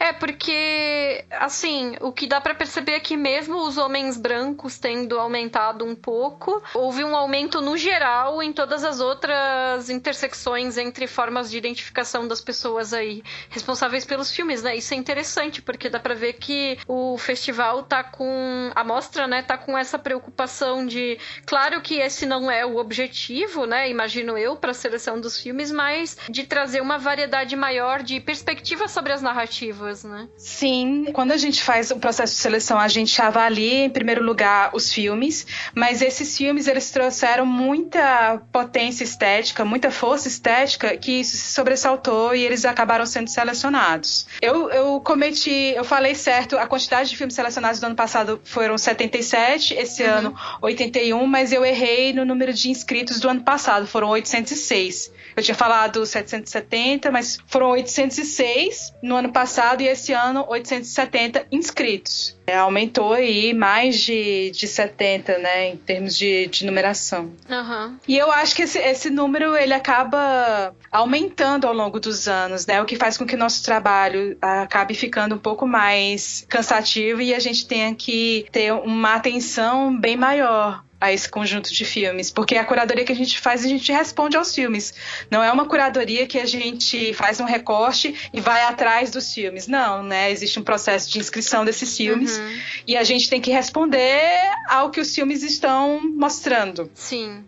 É, 0.01 0.11
porque, 0.11 1.23
assim, 1.29 1.95
o 2.01 2.11
que 2.11 2.25
dá 2.25 2.41
para 2.41 2.55
perceber 2.55 2.93
é 2.93 2.99
que 2.99 3.15
mesmo 3.15 3.57
os 3.67 3.77
homens 3.77 4.17
brancos 4.17 4.79
tendo 4.79 5.19
aumentado 5.19 5.85
um 5.85 5.93
pouco, 5.93 6.59
houve 6.73 7.03
um 7.03 7.15
aumento 7.15 7.61
no 7.61 7.77
geral 7.77 8.41
em 8.41 8.51
todas 8.51 8.83
as 8.83 8.99
outras 8.99 9.91
intersecções 9.91 10.79
entre 10.79 11.05
formas 11.05 11.51
de 11.51 11.57
identificação 11.59 12.27
das 12.27 12.41
pessoas 12.41 12.95
aí 12.95 13.21
responsáveis 13.51 14.03
pelos 14.03 14.31
filmes, 14.31 14.63
né? 14.63 14.75
Isso 14.75 14.91
é 14.95 14.97
interessante, 14.97 15.61
porque 15.61 15.87
dá 15.87 15.99
pra 15.99 16.15
ver 16.15 16.33
que 16.33 16.79
o 16.87 17.15
festival 17.19 17.83
tá 17.83 18.03
com. 18.03 18.71
A 18.73 18.83
mostra, 18.83 19.27
né, 19.27 19.43
tá 19.43 19.55
com 19.55 19.77
essa 19.77 19.99
preocupação 19.99 20.83
de. 20.83 21.19
Claro 21.45 21.79
que 21.79 21.99
esse 21.99 22.25
não 22.25 22.49
é 22.49 22.65
o 22.65 22.77
objetivo, 22.77 23.67
né? 23.67 23.87
Imagino 23.87 24.35
eu, 24.35 24.55
pra 24.55 24.73
seleção 24.73 25.21
dos 25.21 25.39
filmes, 25.39 25.71
mas 25.71 26.17
de 26.27 26.43
trazer 26.43 26.81
uma 26.81 26.97
variedade 26.97 27.55
maior 27.55 28.01
de 28.01 28.19
perspectivas 28.19 28.89
sobre 28.89 29.13
as 29.13 29.21
narrativas 29.21 29.90
pessoas, 29.91 30.03
né? 30.03 30.27
Sim, 30.37 31.07
quando 31.13 31.31
a 31.31 31.37
gente 31.37 31.61
faz 31.61 31.91
o 31.91 31.97
processo 31.97 32.33
de 32.33 32.39
seleção, 32.39 32.79
a 32.79 32.87
gente 32.87 33.21
avalia 33.21 33.85
em 33.85 33.89
primeiro 33.89 34.23
lugar 34.23 34.71
os 34.73 34.91
filmes, 34.91 35.45
mas 35.75 36.01
esses 36.01 36.37
filmes 36.37 36.67
eles 36.67 36.89
trouxeram 36.91 37.45
muita 37.45 38.41
potência 38.51 39.03
estética, 39.03 39.65
muita 39.65 39.91
força 39.91 40.27
estética 40.27 40.95
que 40.97 41.21
isso 41.21 41.35
se 41.35 41.53
sobressaltou 41.53 42.35
e 42.35 42.43
eles 42.43 42.65
acabaram 42.65 43.05
sendo 43.05 43.29
selecionados. 43.29 44.25
Eu, 44.41 44.69
eu 44.69 45.01
cometi, 45.01 45.73
eu 45.75 45.83
falei 45.83 46.15
certo, 46.15 46.57
a 46.57 46.65
quantidade 46.65 47.09
de 47.09 47.17
filmes 47.17 47.35
selecionados 47.35 47.79
do 47.79 47.85
ano 47.85 47.95
passado 47.95 48.39
foram 48.43 48.77
77, 48.77 49.73
esse 49.73 50.03
uhum. 50.03 50.09
ano 50.09 50.35
81, 50.61 51.25
mas 51.25 51.51
eu 51.51 51.65
errei 51.65 52.13
no 52.13 52.25
número 52.25 52.53
de 52.53 52.69
inscritos 52.69 53.19
do 53.19 53.29
ano 53.29 53.41
passado, 53.41 53.87
foram 53.87 54.09
806. 54.09 55.11
Eu 55.35 55.43
tinha 55.43 55.55
falado 55.55 56.05
770, 56.05 57.11
mas 57.11 57.39
foram 57.47 57.69
806 57.71 58.93
no 59.01 59.15
ano 59.15 59.31
passado 59.31 59.81
e 59.81 59.87
esse 59.87 60.13
ano 60.13 60.45
870 60.47 61.47
inscritos. 61.51 62.37
É, 62.45 62.57
aumentou 62.57 63.13
aí 63.13 63.53
mais 63.53 63.99
de, 63.99 64.51
de 64.51 64.67
70, 64.67 65.37
né, 65.37 65.69
em 65.69 65.77
termos 65.77 66.17
de, 66.17 66.47
de 66.47 66.65
numeração. 66.65 67.31
Uhum. 67.49 67.97
E 68.07 68.17
eu 68.17 68.31
acho 68.31 68.55
que 68.55 68.63
esse, 68.63 68.77
esse 68.79 69.09
número 69.09 69.55
ele 69.55 69.73
acaba 69.73 70.75
aumentando 70.91 71.65
ao 71.65 71.73
longo 71.73 71.99
dos 71.99 72.27
anos, 72.27 72.65
né, 72.65 72.81
o 72.81 72.85
que 72.85 72.97
faz 72.97 73.17
com 73.17 73.25
que 73.25 73.35
o 73.35 73.37
nosso 73.37 73.63
trabalho 73.63 74.37
acabe 74.41 74.93
ficando 74.93 75.35
um 75.35 75.37
pouco 75.37 75.65
mais 75.65 76.45
cansativo 76.49 77.21
e 77.21 77.33
a 77.33 77.39
gente 77.39 77.65
tenha 77.65 77.95
que 77.95 78.45
ter 78.51 78.73
uma 78.73 79.15
atenção 79.15 79.97
bem 79.97 80.17
maior 80.17 80.83
a 81.01 81.11
esse 81.11 81.27
conjunto 81.27 81.73
de 81.73 81.83
filmes, 81.83 82.29
porque 82.29 82.55
a 82.55 82.63
curadoria 82.63 83.03
que 83.03 83.11
a 83.11 83.15
gente 83.15 83.39
faz, 83.39 83.65
a 83.65 83.67
gente 83.67 83.91
responde 83.91 84.37
aos 84.37 84.53
filmes. 84.53 84.93
Não 85.31 85.43
é 85.43 85.51
uma 85.51 85.65
curadoria 85.65 86.27
que 86.27 86.39
a 86.39 86.45
gente 86.45 87.11
faz 87.15 87.39
um 87.39 87.45
recorte 87.45 88.29
e 88.31 88.39
vai 88.39 88.61
atrás 88.61 89.09
dos 89.09 89.33
filmes. 89.33 89.67
Não, 89.67 90.03
né? 90.03 90.31
Existe 90.31 90.59
um 90.59 90.63
processo 90.63 91.09
de 91.09 91.17
inscrição 91.17 91.65
desses 91.65 91.97
filmes 91.97 92.37
uhum. 92.37 92.59
e 92.85 92.95
a 92.95 93.03
gente 93.03 93.27
tem 93.29 93.41
que 93.41 93.49
responder 93.49 94.21
ao 94.69 94.91
que 94.91 94.99
os 94.99 95.13
filmes 95.13 95.41
estão 95.41 95.99
mostrando. 96.15 96.89
Sim. 96.93 97.43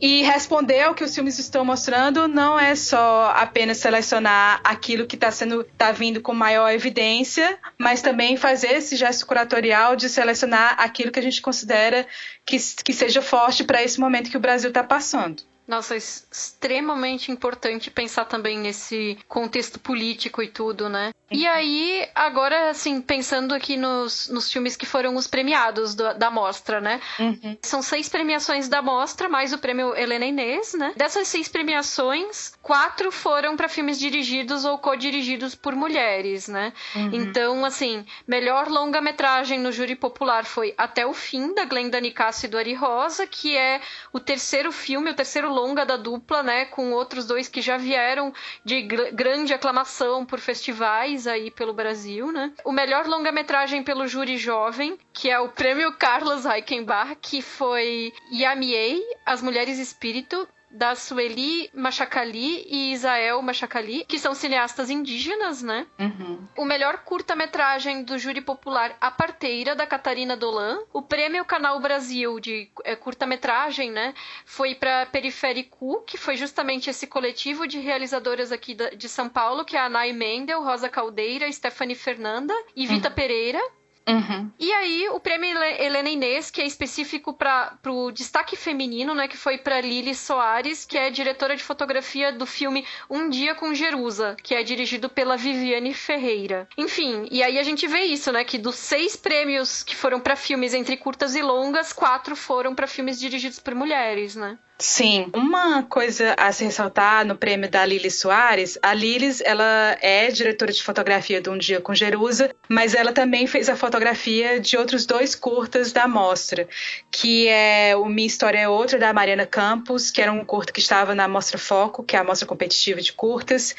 E 0.00 0.22
responder 0.22 0.82
ao 0.82 0.94
que 0.94 1.04
os 1.04 1.14
filmes 1.14 1.38
estão 1.38 1.64
mostrando 1.64 2.28
não 2.28 2.58
é 2.58 2.74
só 2.74 3.32
apenas 3.34 3.78
selecionar 3.78 4.60
aquilo 4.64 5.06
que 5.06 5.14
está 5.14 5.30
sendo 5.30 5.64
tá 5.76 5.92
vindo 5.92 6.20
com 6.20 6.34
maior 6.34 6.70
evidência, 6.70 7.58
mas 7.78 8.02
também 8.02 8.36
fazer 8.36 8.74
esse 8.74 8.96
gesto 8.96 9.26
curatorial 9.26 9.96
de 9.96 10.08
selecionar 10.08 10.76
aquilo 10.78 11.10
que 11.10 11.18
a 11.18 11.22
gente 11.22 11.40
considera 11.40 12.06
que, 12.44 12.56
que 12.82 12.92
seja 12.98 13.22
forte 13.22 13.64
para 13.64 13.82
esse 13.82 13.98
momento 13.98 14.30
que 14.30 14.36
o 14.36 14.40
Brasil 14.40 14.68
está 14.68 14.82
passando. 14.82 15.42
Nossa, 15.68 15.94
é 15.94 15.98
extremamente 15.98 17.30
importante 17.30 17.90
pensar 17.90 18.24
também 18.24 18.58
nesse 18.58 19.18
contexto 19.28 19.78
político 19.78 20.42
e 20.42 20.48
tudo, 20.48 20.88
né? 20.88 21.12
E 21.30 21.46
aí, 21.46 22.08
agora, 22.14 22.70
assim, 22.70 23.02
pensando 23.02 23.52
aqui 23.52 23.76
nos, 23.76 24.30
nos 24.30 24.50
filmes 24.50 24.76
que 24.76 24.86
foram 24.86 25.14
os 25.14 25.26
premiados 25.26 25.94
do, 25.94 26.14
da 26.14 26.30
mostra, 26.30 26.80
né? 26.80 27.02
Uhum. 27.18 27.58
São 27.60 27.82
seis 27.82 28.08
premiações 28.08 28.66
da 28.66 28.80
mostra, 28.80 29.28
mais 29.28 29.52
o 29.52 29.58
prêmio 29.58 29.94
Helena 29.94 30.24
Inês, 30.24 30.72
né? 30.72 30.94
Dessas 30.96 31.28
seis 31.28 31.48
premiações, 31.48 32.54
quatro 32.62 33.12
foram 33.12 33.54
para 33.54 33.68
filmes 33.68 33.98
dirigidos 33.98 34.64
ou 34.64 34.78
co-dirigidos 34.78 35.54
por 35.54 35.74
mulheres, 35.74 36.48
né? 36.48 36.72
Uhum. 36.96 37.10
Então, 37.12 37.62
assim, 37.62 38.06
melhor 38.26 38.68
longa-metragem 38.68 39.58
no 39.58 39.70
júri 39.70 39.94
popular 39.94 40.46
foi 40.46 40.72
Até 40.78 41.06
o 41.06 41.12
Fim, 41.12 41.52
da 41.52 41.66
Glenda 41.66 42.00
Nicasso 42.00 42.46
e 42.46 42.48
do 42.48 42.56
Ari 42.56 42.72
Rosa, 42.72 43.26
que 43.26 43.54
é 43.54 43.82
o 44.14 44.18
terceiro 44.18 44.72
filme, 44.72 45.10
o 45.10 45.14
terceiro 45.14 45.52
longa 45.58 45.84
da 45.84 45.96
dupla, 45.96 46.40
né? 46.42 46.66
Com 46.66 46.92
outros 46.92 47.26
dois 47.26 47.48
que 47.48 47.60
já 47.60 47.76
vieram 47.76 48.32
de 48.64 48.82
gr 48.82 49.10
grande 49.12 49.52
aclamação 49.52 50.24
por 50.24 50.38
festivais 50.38 51.26
aí 51.26 51.50
pelo 51.50 51.72
Brasil, 51.72 52.30
né? 52.30 52.52
O 52.64 52.70
melhor 52.70 53.06
longa-metragem 53.06 53.82
pelo 53.82 54.06
júri 54.06 54.36
jovem, 54.36 54.96
que 55.12 55.28
é 55.28 55.40
o 55.40 55.48
prêmio 55.48 55.92
Carlos 55.96 56.44
Reichenbach, 56.44 57.16
que 57.20 57.42
foi 57.42 58.12
Yamiei, 58.32 59.02
As 59.26 59.42
Mulheres 59.42 59.78
Espírito, 59.78 60.46
da 60.70 60.94
Sueli 60.94 61.70
Machacali 61.74 62.66
e 62.68 62.92
Isael 62.92 63.40
Machacali, 63.42 64.04
que 64.06 64.18
são 64.18 64.34
cineastas 64.34 64.90
indígenas, 64.90 65.62
né? 65.62 65.86
Uhum. 65.98 66.46
O 66.56 66.64
melhor 66.64 66.98
curta-metragem 66.98 68.02
do 68.02 68.18
júri 68.18 68.40
popular 68.40 68.96
A 69.00 69.10
Parteira, 69.10 69.74
da 69.74 69.86
Catarina 69.86 70.36
Dolan. 70.36 70.78
O 70.92 71.02
prêmio 71.02 71.44
Canal 71.44 71.80
Brasil 71.80 72.38
de 72.40 72.70
é, 72.84 72.94
curta-metragem, 72.94 73.90
né? 73.90 74.14
Foi 74.44 74.74
para 74.74 75.06
Periférico, 75.06 76.02
que 76.06 76.18
foi 76.18 76.36
justamente 76.36 76.90
esse 76.90 77.06
coletivo 77.06 77.66
de 77.66 77.78
realizadoras 77.78 78.52
aqui 78.52 78.74
de 78.74 79.08
São 79.08 79.28
Paulo, 79.28 79.64
que 79.64 79.76
é 79.76 79.80
a 79.80 79.88
Nay 79.88 80.12
Mendel, 80.12 80.62
Rosa 80.62 80.88
Caldeira, 80.88 81.50
Stephanie 81.50 81.96
Fernanda 81.96 82.54
e 82.74 82.86
Vita 82.86 83.08
uhum. 83.08 83.14
Pereira. 83.14 83.60
Uhum. 84.08 84.50
E 84.58 84.72
aí, 84.72 85.08
o 85.10 85.20
prêmio 85.20 85.62
Helena 85.62 86.08
Inês, 86.08 86.50
que 86.50 86.62
é 86.62 86.66
específico 86.66 87.34
para 87.34 87.78
o 87.86 88.10
destaque 88.10 88.56
feminino, 88.56 89.14
né? 89.14 89.28
Que 89.28 89.36
foi 89.36 89.58
para 89.58 89.80
Lili 89.80 90.14
Soares, 90.14 90.84
que 90.84 90.96
é 90.96 91.10
diretora 91.10 91.54
de 91.54 91.62
fotografia 91.62 92.32
do 92.32 92.46
filme 92.46 92.86
Um 93.10 93.28
Dia 93.28 93.54
com 93.54 93.74
Jerusa, 93.74 94.36
que 94.42 94.54
é 94.54 94.62
dirigido 94.62 95.08
pela 95.10 95.36
Viviane 95.36 95.92
Ferreira. 95.92 96.68
Enfim, 96.76 97.28
e 97.30 97.42
aí 97.42 97.58
a 97.58 97.62
gente 97.62 97.86
vê 97.86 98.02
isso, 98.04 98.32
né? 98.32 98.44
Que 98.44 98.56
dos 98.56 98.76
seis 98.76 99.14
prêmios 99.14 99.82
que 99.82 99.94
foram 99.94 100.20
para 100.20 100.36
filmes 100.36 100.72
entre 100.72 100.96
curtas 100.96 101.34
e 101.34 101.42
longas, 101.42 101.92
quatro 101.92 102.34
foram 102.34 102.74
para 102.74 102.86
filmes 102.86 103.20
dirigidos 103.20 103.58
por 103.58 103.74
mulheres, 103.74 104.34
né? 104.34 104.58
Sim. 104.80 105.28
Uma 105.34 105.82
coisa 105.82 106.34
a 106.38 106.52
se 106.52 106.64
ressaltar 106.64 107.26
no 107.26 107.36
prêmio 107.36 107.68
da 107.68 107.84
Lili 107.84 108.10
Soares, 108.10 108.78
a 108.80 108.94
Lilis, 108.94 109.40
ela 109.40 109.96
é 110.00 110.28
diretora 110.28 110.72
de 110.72 110.82
fotografia 110.82 111.40
de 111.40 111.50
Um 111.50 111.58
Dia 111.58 111.80
com 111.80 111.92
Jerusa, 111.92 112.54
mas 112.68 112.94
ela 112.94 113.12
também 113.12 113.48
fez 113.48 113.68
a 113.68 113.74
fotografia 113.74 114.60
de 114.60 114.76
outros 114.76 115.04
dois 115.04 115.34
curtas 115.34 115.90
da 115.90 116.06
mostra, 116.06 116.68
que 117.10 117.48
é 117.48 117.96
o 117.96 118.06
Minha 118.06 118.28
História 118.28 118.58
é 118.58 118.68
Outra, 118.68 119.00
da 119.00 119.12
Mariana 119.12 119.46
Campos, 119.46 120.12
que 120.12 120.22
era 120.22 120.30
um 120.30 120.44
curto 120.44 120.72
que 120.72 120.80
estava 120.80 121.12
na 121.12 121.26
Mostra 121.26 121.58
Foco, 121.58 122.04
que 122.04 122.14
é 122.14 122.20
a 122.20 122.24
mostra 122.24 122.46
competitiva 122.46 123.00
de 123.00 123.12
curtas, 123.12 123.74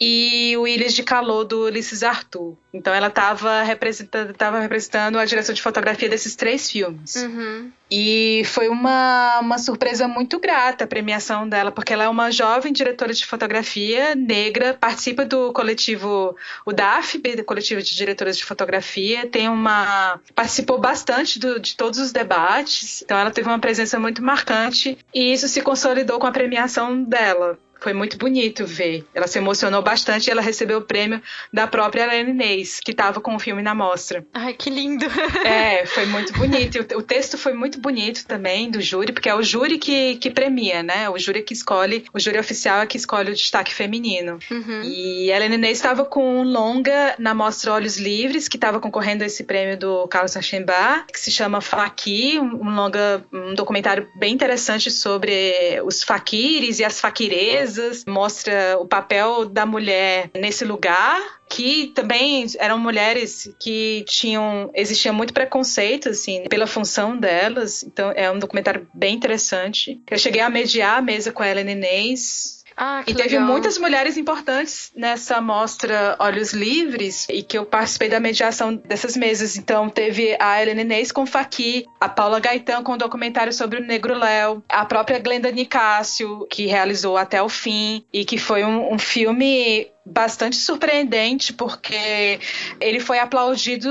e 0.00 0.56
o 0.56 0.68
Ilhas 0.68 0.94
de 0.94 1.02
Calor, 1.02 1.44
do 1.44 1.64
Ulisses 1.64 2.04
Arthur. 2.04 2.56
Então 2.72 2.94
ela 2.94 3.08
estava 3.08 3.62
representando, 3.62 4.32
representando 4.60 5.18
a 5.18 5.24
direção 5.24 5.54
de 5.54 5.62
fotografia 5.62 6.08
desses 6.08 6.36
três 6.36 6.70
filmes. 6.70 7.16
Uhum. 7.16 7.72
E 7.96 8.42
foi 8.46 8.68
uma, 8.68 9.38
uma 9.38 9.56
surpresa 9.56 10.08
muito 10.08 10.40
grata 10.40 10.82
a 10.82 10.86
premiação 10.86 11.48
dela, 11.48 11.70
porque 11.70 11.92
ela 11.92 12.02
é 12.02 12.08
uma 12.08 12.28
jovem 12.32 12.72
diretora 12.72 13.12
de 13.14 13.24
fotografia 13.24 14.16
negra, 14.16 14.74
participa 14.74 15.24
do 15.24 15.52
coletivo, 15.52 16.34
o 16.66 16.72
DAFB, 16.72 17.36
do 17.36 17.44
coletivo 17.44 17.80
de 17.80 17.94
diretoras 17.94 18.36
de 18.36 18.44
fotografia, 18.44 19.28
tem 19.28 19.48
uma. 19.48 20.18
participou 20.34 20.80
bastante 20.80 21.38
do, 21.38 21.60
de 21.60 21.76
todos 21.76 22.00
os 22.00 22.10
debates, 22.10 23.02
então 23.02 23.16
ela 23.16 23.30
teve 23.30 23.46
uma 23.46 23.60
presença 23.60 23.96
muito 23.96 24.20
marcante 24.20 24.98
e 25.14 25.32
isso 25.32 25.46
se 25.46 25.60
consolidou 25.60 26.18
com 26.18 26.26
a 26.26 26.32
premiação 26.32 27.00
dela. 27.00 27.56
Foi 27.84 27.92
muito 27.92 28.16
bonito 28.16 28.64
ver. 28.64 29.04
Ela 29.14 29.26
se 29.26 29.36
emocionou 29.36 29.82
bastante 29.82 30.26
e 30.26 30.30
ela 30.30 30.40
recebeu 30.40 30.78
o 30.78 30.82
prêmio 30.82 31.20
da 31.52 31.66
própria 31.66 32.04
Helena 32.04 32.30
Inês, 32.30 32.80
que 32.80 32.92
estava 32.92 33.20
com 33.20 33.36
o 33.36 33.38
filme 33.38 33.60
na 33.60 33.74
mostra. 33.74 34.24
Ai, 34.32 34.54
que 34.54 34.70
lindo! 34.70 35.04
É, 35.44 35.84
foi 35.84 36.06
muito 36.06 36.32
bonito. 36.32 36.78
O 36.96 37.02
texto 37.02 37.36
foi 37.36 37.52
muito 37.52 37.78
bonito 37.78 38.24
também 38.24 38.70
do 38.70 38.80
júri, 38.80 39.12
porque 39.12 39.28
é 39.28 39.34
o 39.34 39.42
júri 39.42 39.76
que, 39.76 40.16
que 40.16 40.30
premia, 40.30 40.82
né? 40.82 41.10
O 41.10 41.18
júri 41.18 41.42
que 41.42 41.52
escolhe, 41.52 42.06
o 42.14 42.18
júri 42.18 42.38
oficial 42.38 42.80
é 42.80 42.86
que 42.86 42.96
escolhe 42.96 43.30
o 43.30 43.34
destaque 43.34 43.74
feminino. 43.74 44.38
Uhum. 44.50 44.82
E 44.82 45.30
a 45.30 45.36
Helena 45.36 45.56
Inês 45.56 45.76
estava 45.76 46.04
com 46.06 46.40
um 46.40 46.42
longa 46.42 47.14
na 47.18 47.34
mostra 47.34 47.74
Olhos 47.74 47.98
Livres, 47.98 48.48
que 48.48 48.56
estava 48.56 48.80
concorrendo 48.80 49.22
a 49.22 49.26
esse 49.26 49.44
prêmio 49.44 49.76
do 49.76 50.08
Carlos 50.08 50.34
Achembar, 50.34 51.06
que 51.12 51.20
se 51.20 51.30
chama 51.30 51.60
Faqui, 51.60 52.38
um 52.40 52.74
longa, 52.74 53.22
um 53.30 53.54
documentário 53.54 54.08
bem 54.16 54.32
interessante 54.32 54.90
sobre 54.90 55.82
os 55.84 56.02
faquires 56.02 56.78
e 56.78 56.84
as 56.84 56.98
faquirezas 56.98 57.73
mostra 58.06 58.78
o 58.78 58.86
papel 58.86 59.46
da 59.46 59.64
mulher 59.66 60.30
nesse 60.34 60.64
lugar 60.64 61.20
que 61.48 61.88
também 61.94 62.46
eram 62.58 62.78
mulheres 62.78 63.54
que 63.60 64.04
tinham 64.08 64.70
existia 64.74 65.12
muito 65.12 65.32
preconceito 65.32 66.08
assim 66.08 66.44
pela 66.48 66.66
função 66.66 67.16
delas. 67.16 67.84
Então 67.84 68.12
é 68.14 68.30
um 68.30 68.38
documentário 68.38 68.88
bem 68.92 69.14
interessante. 69.14 70.00
Eu 70.10 70.18
cheguei 70.18 70.40
a 70.40 70.50
mediar 70.50 70.98
a 70.98 71.02
mesa 71.02 71.30
com 71.30 71.42
a 71.42 71.48
Ellen 71.48 71.70
Inês 71.70 72.63
ah, 72.76 73.02
e 73.06 73.14
teve 73.14 73.30
legal. 73.30 73.46
muitas 73.46 73.78
mulheres 73.78 74.16
importantes 74.16 74.90
nessa 74.96 75.40
mostra 75.40 76.16
Olhos 76.18 76.52
Livres 76.52 77.26
e 77.30 77.42
que 77.42 77.56
eu 77.56 77.64
participei 77.64 78.08
da 78.08 78.18
mediação 78.18 78.74
dessas 78.74 79.16
mesas. 79.16 79.56
Então 79.56 79.88
teve 79.88 80.36
a 80.40 80.60
Helena 80.60 80.80
Inês 80.80 81.12
com 81.12 81.24
Faqui, 81.24 81.86
a 82.00 82.08
Paula 82.08 82.40
Gaetan 82.40 82.82
com 82.82 82.92
o 82.92 82.94
um 82.94 82.98
documentário 82.98 83.52
sobre 83.52 83.78
o 83.78 83.84
Negro 83.84 84.14
Léo, 84.14 84.62
a 84.68 84.84
própria 84.84 85.18
Glenda 85.18 85.50
Nicásio, 85.50 86.46
que 86.50 86.66
realizou 86.66 87.16
Até 87.16 87.40
o 87.42 87.48
Fim 87.48 88.04
e 88.12 88.24
que 88.24 88.38
foi 88.38 88.64
um, 88.64 88.92
um 88.92 88.98
filme 88.98 89.88
bastante 90.04 90.56
surpreendente, 90.56 91.52
porque 91.52 92.38
ele 92.80 93.00
foi 93.00 93.18
aplaudido 93.18 93.90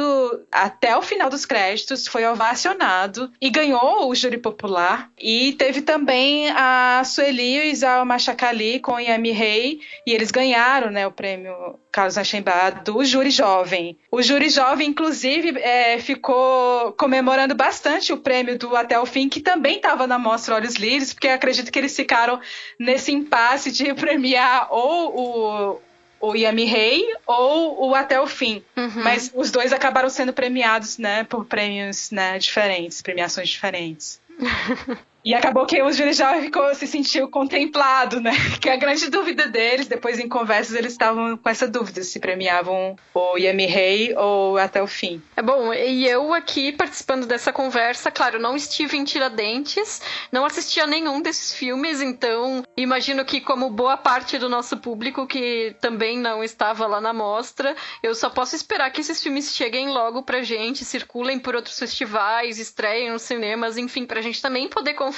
até 0.51 0.95
o 0.95 1.01
final 1.01 1.29
dos 1.29 1.45
créditos, 1.45 2.07
foi 2.07 2.25
ovacionado 2.25 3.31
e 3.41 3.49
ganhou 3.49 4.07
o 4.07 4.15
júri 4.15 4.37
popular. 4.37 5.09
E 5.19 5.53
teve 5.53 5.81
também 5.81 6.49
a 6.51 7.01
Sueli 7.03 7.57
e 7.57 7.71
Isao 7.71 8.05
Machacali 8.05 8.79
com 8.79 8.99
Yami 8.99 9.31
Rei, 9.31 9.79
e 10.05 10.11
eles 10.11 10.29
ganharam 10.29 10.91
né, 10.91 11.07
o 11.07 11.11
prêmio 11.11 11.79
Carlos 11.91 12.17
Achembar 12.17 12.83
do 12.83 13.03
júri 13.03 13.31
jovem. 13.31 13.97
O 14.11 14.21
júri 14.21 14.49
jovem, 14.49 14.89
inclusive, 14.89 15.59
é, 15.59 15.97
ficou 15.99 16.91
comemorando 16.93 17.55
bastante 17.55 18.13
o 18.13 18.17
prêmio 18.17 18.57
do 18.57 18.75
Até 18.75 18.99
o 18.99 19.05
Fim, 19.05 19.29
que 19.29 19.39
também 19.39 19.77
estava 19.77 20.05
na 20.05 20.19
Mostra 20.19 20.55
Olhos 20.55 20.75
Livres, 20.75 21.13
porque 21.13 21.27
acredito 21.27 21.71
que 21.71 21.79
eles 21.79 21.95
ficaram 21.95 22.39
nesse 22.79 23.11
impasse 23.11 23.71
de 23.71 23.93
premiar 23.95 24.67
ou 24.71 25.75
o 25.75 25.81
o 26.23 26.35
Yami 26.35 26.63
Rei 26.63 27.05
ou 27.27 27.89
o 27.89 27.93
Até 27.93 28.17
o 28.21 28.25
Fim. 28.25 28.63
Uhum. 28.77 29.03
Mas 29.03 29.29
os 29.35 29.51
dois 29.51 29.73
acabaram 29.73 30.09
sendo 30.09 30.31
premiados, 30.31 30.97
né, 30.97 31.25
por 31.25 31.43
prêmios 31.43 32.11
né, 32.11 32.39
diferentes, 32.39 33.01
premiações 33.01 33.49
diferentes. 33.49 34.21
E 35.25 35.33
acabou 35.33 35.65
que 35.65 35.81
o 35.81 35.91
júri 35.91 36.11
já 36.11 36.39
ficou, 36.41 36.75
se 36.75 36.85
sentiu 36.85 37.29
contemplado, 37.29 38.19
né? 38.19 38.31
Que 38.59 38.69
a 38.69 38.75
grande 38.75 39.09
dúvida 39.09 39.47
deles, 39.47 39.87
depois 39.87 40.19
em 40.19 40.27
conversas, 40.27 40.75
eles 40.75 40.91
estavam 40.91 41.37
com 41.37 41.49
essa 41.49 41.67
dúvida 41.67 42.03
se 42.03 42.19
premiavam 42.19 42.95
o 43.13 43.37
Yami 43.37 43.65
Rei 43.65 44.13
ou 44.15 44.57
até 44.57 44.81
o 44.81 44.87
fim. 44.87 45.21
É 45.35 45.41
bom, 45.41 45.73
e 45.73 46.07
eu 46.07 46.33
aqui 46.33 46.71
participando 46.71 47.25
dessa 47.25 47.51
conversa, 47.53 48.11
claro, 48.11 48.39
não 48.39 48.55
estive 48.55 48.97
em 48.97 49.03
Tiradentes, 49.03 50.01
não 50.31 50.45
assisti 50.45 50.79
a 50.79 50.87
nenhum 50.87 51.21
desses 51.21 51.53
filmes, 51.53 52.01
então 52.01 52.63
imagino 52.75 53.23
que, 53.25 53.41
como 53.41 53.69
boa 53.69 53.97
parte 53.97 54.37
do 54.37 54.49
nosso 54.49 54.77
público 54.77 55.27
que 55.27 55.75
também 55.81 56.17
não 56.17 56.43
estava 56.43 56.85
lá 56.85 56.99
na 56.99 57.13
mostra, 57.13 57.75
eu 58.01 58.15
só 58.15 58.29
posso 58.29 58.55
esperar 58.55 58.91
que 58.91 59.01
esses 59.01 59.21
filmes 59.21 59.55
cheguem 59.55 59.89
logo 59.89 60.23
pra 60.23 60.41
gente, 60.41 60.85
circulem 60.85 61.39
por 61.39 61.55
outros 61.55 61.77
festivais, 61.77 62.59
estreiem 62.59 63.11
nos 63.11 63.23
cinemas, 63.23 63.77
enfim, 63.77 64.05
pra 64.05 64.21
gente 64.21 64.41
também 64.41 64.67
poder 64.67 64.93
conferir 64.93 65.12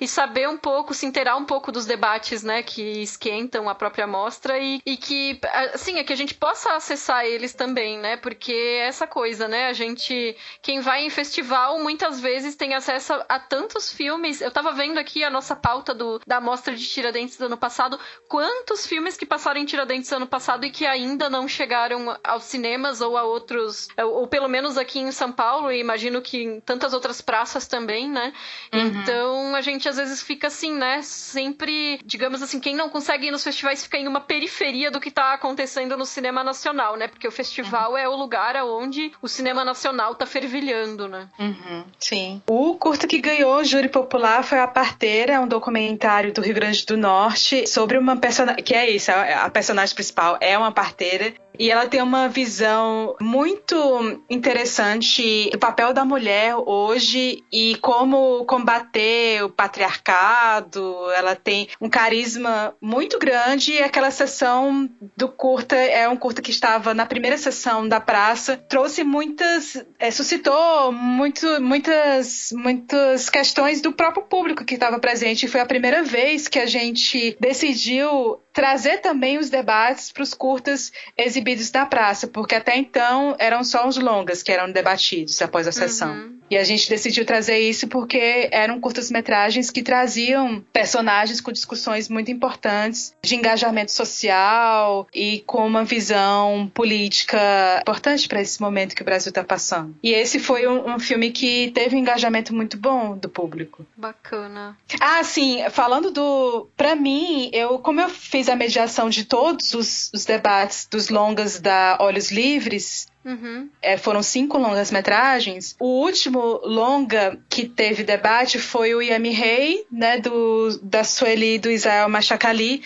e 0.00 0.06
saber 0.08 0.48
um 0.48 0.56
pouco, 0.56 0.92
se 0.92 1.06
inteirar 1.06 1.36
um 1.36 1.44
pouco 1.44 1.70
dos 1.72 1.86
debates, 1.86 2.42
né, 2.42 2.62
que 2.62 3.02
esquentam 3.02 3.68
a 3.68 3.74
própria 3.74 4.06
mostra 4.06 4.58
e, 4.58 4.80
e 4.84 4.96
que, 4.96 5.38
assim, 5.72 5.98
é 5.98 6.04
que 6.04 6.12
a 6.12 6.16
gente 6.16 6.34
possa 6.34 6.74
acessar 6.74 7.24
eles 7.24 7.54
também, 7.54 7.98
né, 7.98 8.16
porque 8.16 8.52
é 8.52 8.86
essa 8.86 9.06
coisa, 9.06 9.48
né, 9.48 9.68
a 9.68 9.72
gente, 9.72 10.36
quem 10.62 10.80
vai 10.80 11.04
em 11.04 11.10
festival 11.10 11.78
muitas 11.78 12.20
vezes 12.20 12.56
tem 12.56 12.74
acesso 12.74 13.14
a, 13.28 13.38
tantos 13.38 13.92
filmes, 13.92 14.40
eu 14.40 14.50
tava 14.50 14.72
vendo 14.72 14.98
aqui 14.98 15.24
a 15.24 15.30
nossa 15.30 15.54
pauta 15.56 15.94
do, 15.94 16.20
da 16.26 16.40
mostra 16.40 16.74
de 16.74 16.86
Tiradentes 16.86 17.36
do 17.36 17.46
ano 17.46 17.56
passado, 17.56 17.98
quantos 18.28 18.86
filmes 18.86 19.16
que 19.16 19.26
passaram 19.26 19.60
em 19.60 19.64
Tiradentes 19.64 20.12
ano 20.12 20.26
passado 20.26 20.64
e 20.66 20.70
que 20.70 20.86
ainda 20.86 21.30
não 21.30 21.48
chegaram 21.48 22.16
aos 22.22 22.44
cinemas 22.44 23.00
ou 23.00 23.16
a 23.16 23.22
outros, 23.22 23.88
ou, 23.98 24.20
ou 24.20 24.26
pelo 24.26 24.48
menos 24.48 24.76
aqui 24.76 24.98
em 24.98 25.12
São 25.12 25.32
Paulo, 25.32 25.70
e 25.70 25.80
imagino 25.80 26.20
que 26.20 26.42
em 26.42 26.60
tantas 26.60 26.92
outras 26.92 27.20
praças 27.20 27.66
também, 27.66 28.08
né, 28.08 28.32
Uhum. 28.72 28.80
então 28.80 29.35
a 29.54 29.60
gente 29.60 29.88
às 29.88 29.96
vezes 29.96 30.22
fica 30.22 30.46
assim, 30.48 30.74
né? 30.74 31.00
Sempre, 31.02 32.00
digamos 32.04 32.42
assim, 32.42 32.58
quem 32.60 32.74
não 32.74 32.88
consegue 32.88 33.26
ir 33.26 33.30
nos 33.30 33.42
festivais 33.44 33.82
fica 33.82 33.96
em 33.96 34.08
uma 34.08 34.20
periferia 34.20 34.90
do 34.90 35.00
que 35.00 35.10
tá 35.10 35.32
acontecendo 35.32 35.96
no 35.96 36.06
cinema 36.06 36.42
nacional, 36.44 36.96
né? 36.96 37.08
Porque 37.08 37.26
o 37.28 37.32
festival 37.32 37.92
Uhum. 37.92 37.98
é 37.98 38.08
o 38.08 38.14
lugar 38.16 38.56
onde 38.64 39.12
o 39.20 39.28
cinema 39.28 39.64
nacional 39.64 40.14
tá 40.14 40.24
fervilhando, 40.26 41.08
né? 41.08 41.28
Uhum, 41.38 41.84
sim. 41.98 42.42
O 42.48 42.74
curto 42.76 43.06
que 43.06 43.18
ganhou 43.18 43.56
o 43.56 43.64
júri 43.64 43.88
popular 43.88 44.42
foi 44.44 44.58
A 44.58 44.66
Parteira, 44.68 45.40
um 45.40 45.48
documentário 45.48 46.32
do 46.32 46.40
Rio 46.40 46.54
Grande 46.54 46.84
do 46.86 46.96
Norte 46.96 47.66
sobre 47.66 47.98
uma 47.98 48.16
personagem. 48.16 48.62
Que 48.62 48.74
é 48.74 48.90
isso, 48.90 49.10
a 49.10 49.26
a 49.46 49.50
personagem 49.50 49.94
principal 49.94 50.36
é 50.40 50.56
uma 50.56 50.72
parteira. 50.72 51.34
E 51.58 51.70
ela 51.70 51.86
tem 51.88 52.02
uma 52.02 52.28
visão 52.28 53.16
muito 53.20 54.22
interessante 54.28 55.48
do 55.50 55.58
papel 55.58 55.92
da 55.94 56.04
mulher 56.04 56.54
hoje 56.54 57.42
e 57.52 57.76
como 57.80 58.44
combater 58.44 59.25
o 59.42 59.48
patriarcado. 59.48 61.10
Ela 61.12 61.34
tem 61.34 61.68
um 61.80 61.88
carisma 61.88 62.74
muito 62.80 63.18
grande 63.18 63.72
e 63.72 63.82
aquela 63.82 64.10
sessão 64.10 64.88
do 65.16 65.28
curta 65.28 65.76
é 65.76 66.08
um 66.08 66.16
curta 66.16 66.42
que 66.42 66.50
estava 66.50 66.94
na 66.94 67.06
primeira 67.06 67.38
sessão 67.38 67.86
da 67.88 68.00
praça, 68.00 68.56
trouxe 68.56 69.04
muitas, 69.04 69.84
é, 69.98 70.10
suscitou 70.10 70.92
muito, 70.92 71.60
muitas, 71.60 72.50
muitas 72.52 73.28
questões 73.30 73.80
do 73.80 73.92
próprio 73.92 74.24
público 74.24 74.64
que 74.64 74.74
estava 74.74 74.98
presente. 74.98 75.48
Foi 75.48 75.60
a 75.60 75.66
primeira 75.66 76.02
vez 76.02 76.48
que 76.48 76.58
a 76.58 76.66
gente 76.66 77.36
decidiu 77.40 78.40
trazer 78.52 78.98
também 78.98 79.38
os 79.38 79.50
debates 79.50 80.10
para 80.10 80.22
os 80.22 80.32
curtas 80.32 80.90
exibidos 81.16 81.70
na 81.72 81.84
praça, 81.84 82.26
porque 82.26 82.54
até 82.54 82.76
então 82.76 83.36
eram 83.38 83.62
só 83.62 83.86
os 83.86 83.98
longas 83.98 84.42
que 84.42 84.50
eram 84.50 84.72
debatidos 84.72 85.40
após 85.42 85.68
a 85.68 85.72
sessão. 85.72 86.14
Uhum. 86.14 86.35
E 86.50 86.56
a 86.56 86.64
gente 86.64 86.88
decidiu 86.88 87.24
trazer 87.24 87.58
isso 87.58 87.88
porque 87.88 88.48
eram 88.52 88.80
curtas-metragens 88.80 89.70
que 89.70 89.82
traziam 89.82 90.62
personagens 90.72 91.40
com 91.40 91.50
discussões 91.50 92.08
muito 92.08 92.30
importantes 92.30 93.14
de 93.22 93.34
engajamento 93.34 93.92
social 93.92 95.06
e 95.14 95.42
com 95.46 95.66
uma 95.66 95.84
visão 95.84 96.70
política 96.72 97.38
importante 97.80 98.28
para 98.28 98.40
esse 98.40 98.60
momento 98.60 98.94
que 98.94 99.02
o 99.02 99.04
Brasil 99.04 99.30
está 99.30 99.42
passando. 99.42 99.94
E 100.02 100.12
esse 100.12 100.38
foi 100.38 100.66
um, 100.66 100.94
um, 100.94 100.98
filme 100.98 101.30
que 101.30 101.70
teve 101.72 101.96
um 101.96 101.98
engajamento 101.98 102.54
muito 102.54 102.76
bom 102.76 103.16
do 103.16 103.28
público. 103.28 103.84
Bacana. 103.96 104.76
Ah, 105.00 105.22
sim, 105.24 105.64
falando 105.70 106.10
do. 106.10 106.68
Para 106.76 106.94
mim, 106.94 107.50
eu, 107.52 107.78
como 107.78 108.00
eu 108.00 108.08
fiz 108.08 108.48
a 108.48 108.56
mediação 108.56 109.08
de 109.08 109.24
todos 109.24 109.74
os, 109.74 110.10
os 110.12 110.24
debates 110.24 110.86
dos 110.90 111.08
longas 111.08 111.60
da 111.60 111.98
Olhos 112.00 112.30
Livres, 112.30 113.06
Uhum. 113.26 113.68
É, 113.82 113.96
foram 113.96 114.22
cinco 114.22 114.56
longas-metragens. 114.56 115.74
O 115.80 116.04
último 116.04 116.60
longa 116.64 117.36
que 117.50 117.68
teve 117.68 118.04
debate 118.04 118.56
foi 118.60 118.94
o 118.94 119.02
Yami 119.02 119.30
Rei, 119.30 119.84
né, 119.90 120.20
do, 120.20 120.78
da 120.80 121.02
Sueli 121.02 121.56
e 121.56 121.58
do 121.58 121.68
Israel 121.68 122.08
Machakali. 122.08 122.84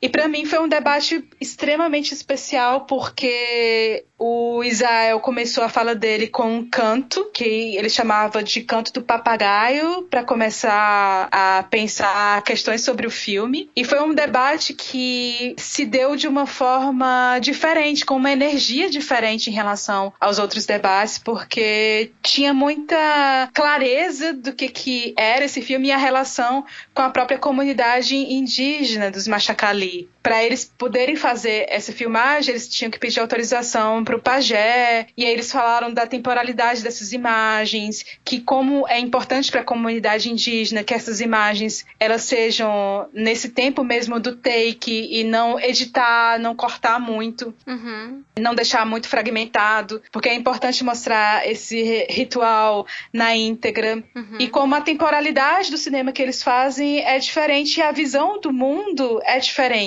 E 0.00 0.08
para 0.08 0.28
mim 0.28 0.44
foi 0.44 0.60
um 0.60 0.68
debate 0.68 1.28
extremamente 1.40 2.14
especial 2.14 2.82
porque 2.82 4.04
o 4.18 4.64
Israel 4.64 5.20
começou 5.20 5.62
a 5.62 5.68
fala 5.68 5.94
dele 5.94 6.26
com 6.26 6.56
um 6.56 6.68
canto, 6.68 7.30
que 7.32 7.76
ele 7.76 7.88
chamava 7.88 8.42
de 8.42 8.62
canto 8.62 8.92
do 8.92 9.02
papagaio, 9.02 10.02
para 10.10 10.24
começar 10.24 11.28
a 11.30 11.64
pensar 11.70 12.42
questões 12.42 12.82
sobre 12.82 13.06
o 13.06 13.10
filme. 13.10 13.70
E 13.76 13.84
foi 13.84 14.00
um 14.00 14.12
debate 14.12 14.74
que 14.74 15.54
se 15.56 15.84
deu 15.84 16.16
de 16.16 16.26
uma 16.26 16.46
forma 16.46 17.38
diferente, 17.40 18.04
com 18.04 18.16
uma 18.16 18.32
energia 18.32 18.90
diferente 18.90 19.50
em 19.50 19.52
relação 19.52 20.12
aos 20.20 20.38
outros 20.38 20.66
debates, 20.66 21.18
porque 21.18 22.10
tinha 22.22 22.52
muita 22.52 23.48
clareza 23.54 24.32
do 24.32 24.52
que, 24.52 24.68
que 24.68 25.14
era 25.16 25.44
esse 25.44 25.62
filme 25.62 25.88
e 25.88 25.92
a 25.92 25.96
relação 25.96 26.64
com 26.92 27.02
a 27.02 27.10
própria 27.10 27.38
comunidade 27.38 28.16
indígena 28.16 29.10
dos 29.10 29.28
Machacali. 29.28 29.87
Para 30.22 30.44
eles 30.44 30.64
poderem 30.64 31.16
fazer 31.16 31.66
essa 31.68 31.92
filmagem, 31.92 32.50
eles 32.50 32.68
tinham 32.68 32.90
que 32.90 32.98
pedir 32.98 33.20
autorização 33.20 34.04
para 34.04 34.16
o 34.16 34.20
pajé, 34.20 35.06
e 35.16 35.24
aí 35.24 35.32
eles 35.32 35.50
falaram 35.50 35.92
da 35.92 36.06
temporalidade 36.06 36.82
dessas 36.82 37.12
imagens, 37.12 38.04
que 38.24 38.40
como 38.40 38.86
é 38.88 38.98
importante 38.98 39.50
para 39.50 39.62
a 39.62 39.64
comunidade 39.64 40.30
indígena 40.30 40.84
que 40.84 40.92
essas 40.92 41.20
imagens 41.20 41.86
elas 41.98 42.22
sejam 42.22 43.08
nesse 43.12 43.50
tempo 43.50 43.82
mesmo 43.82 44.20
do 44.20 44.36
take 44.36 45.08
e 45.10 45.24
não 45.24 45.58
editar, 45.58 46.38
não 46.38 46.54
cortar 46.54 47.00
muito, 47.00 47.54
uhum. 47.66 48.22
não 48.38 48.54
deixar 48.54 48.84
muito 48.84 49.08
fragmentado, 49.08 50.02
porque 50.12 50.28
é 50.28 50.34
importante 50.34 50.84
mostrar 50.84 51.48
esse 51.48 52.06
ritual 52.10 52.86
na 53.12 53.34
íntegra. 53.34 54.02
Uhum. 54.14 54.36
E 54.38 54.48
como 54.48 54.74
a 54.74 54.80
temporalidade 54.80 55.70
do 55.70 55.78
cinema 55.78 56.12
que 56.12 56.22
eles 56.22 56.42
fazem 56.42 57.00
é 57.00 57.18
diferente 57.18 57.78
e 57.78 57.82
a 57.82 57.92
visão 57.92 58.40
do 58.40 58.52
mundo 58.52 59.20
é 59.24 59.38
diferente. 59.38 59.77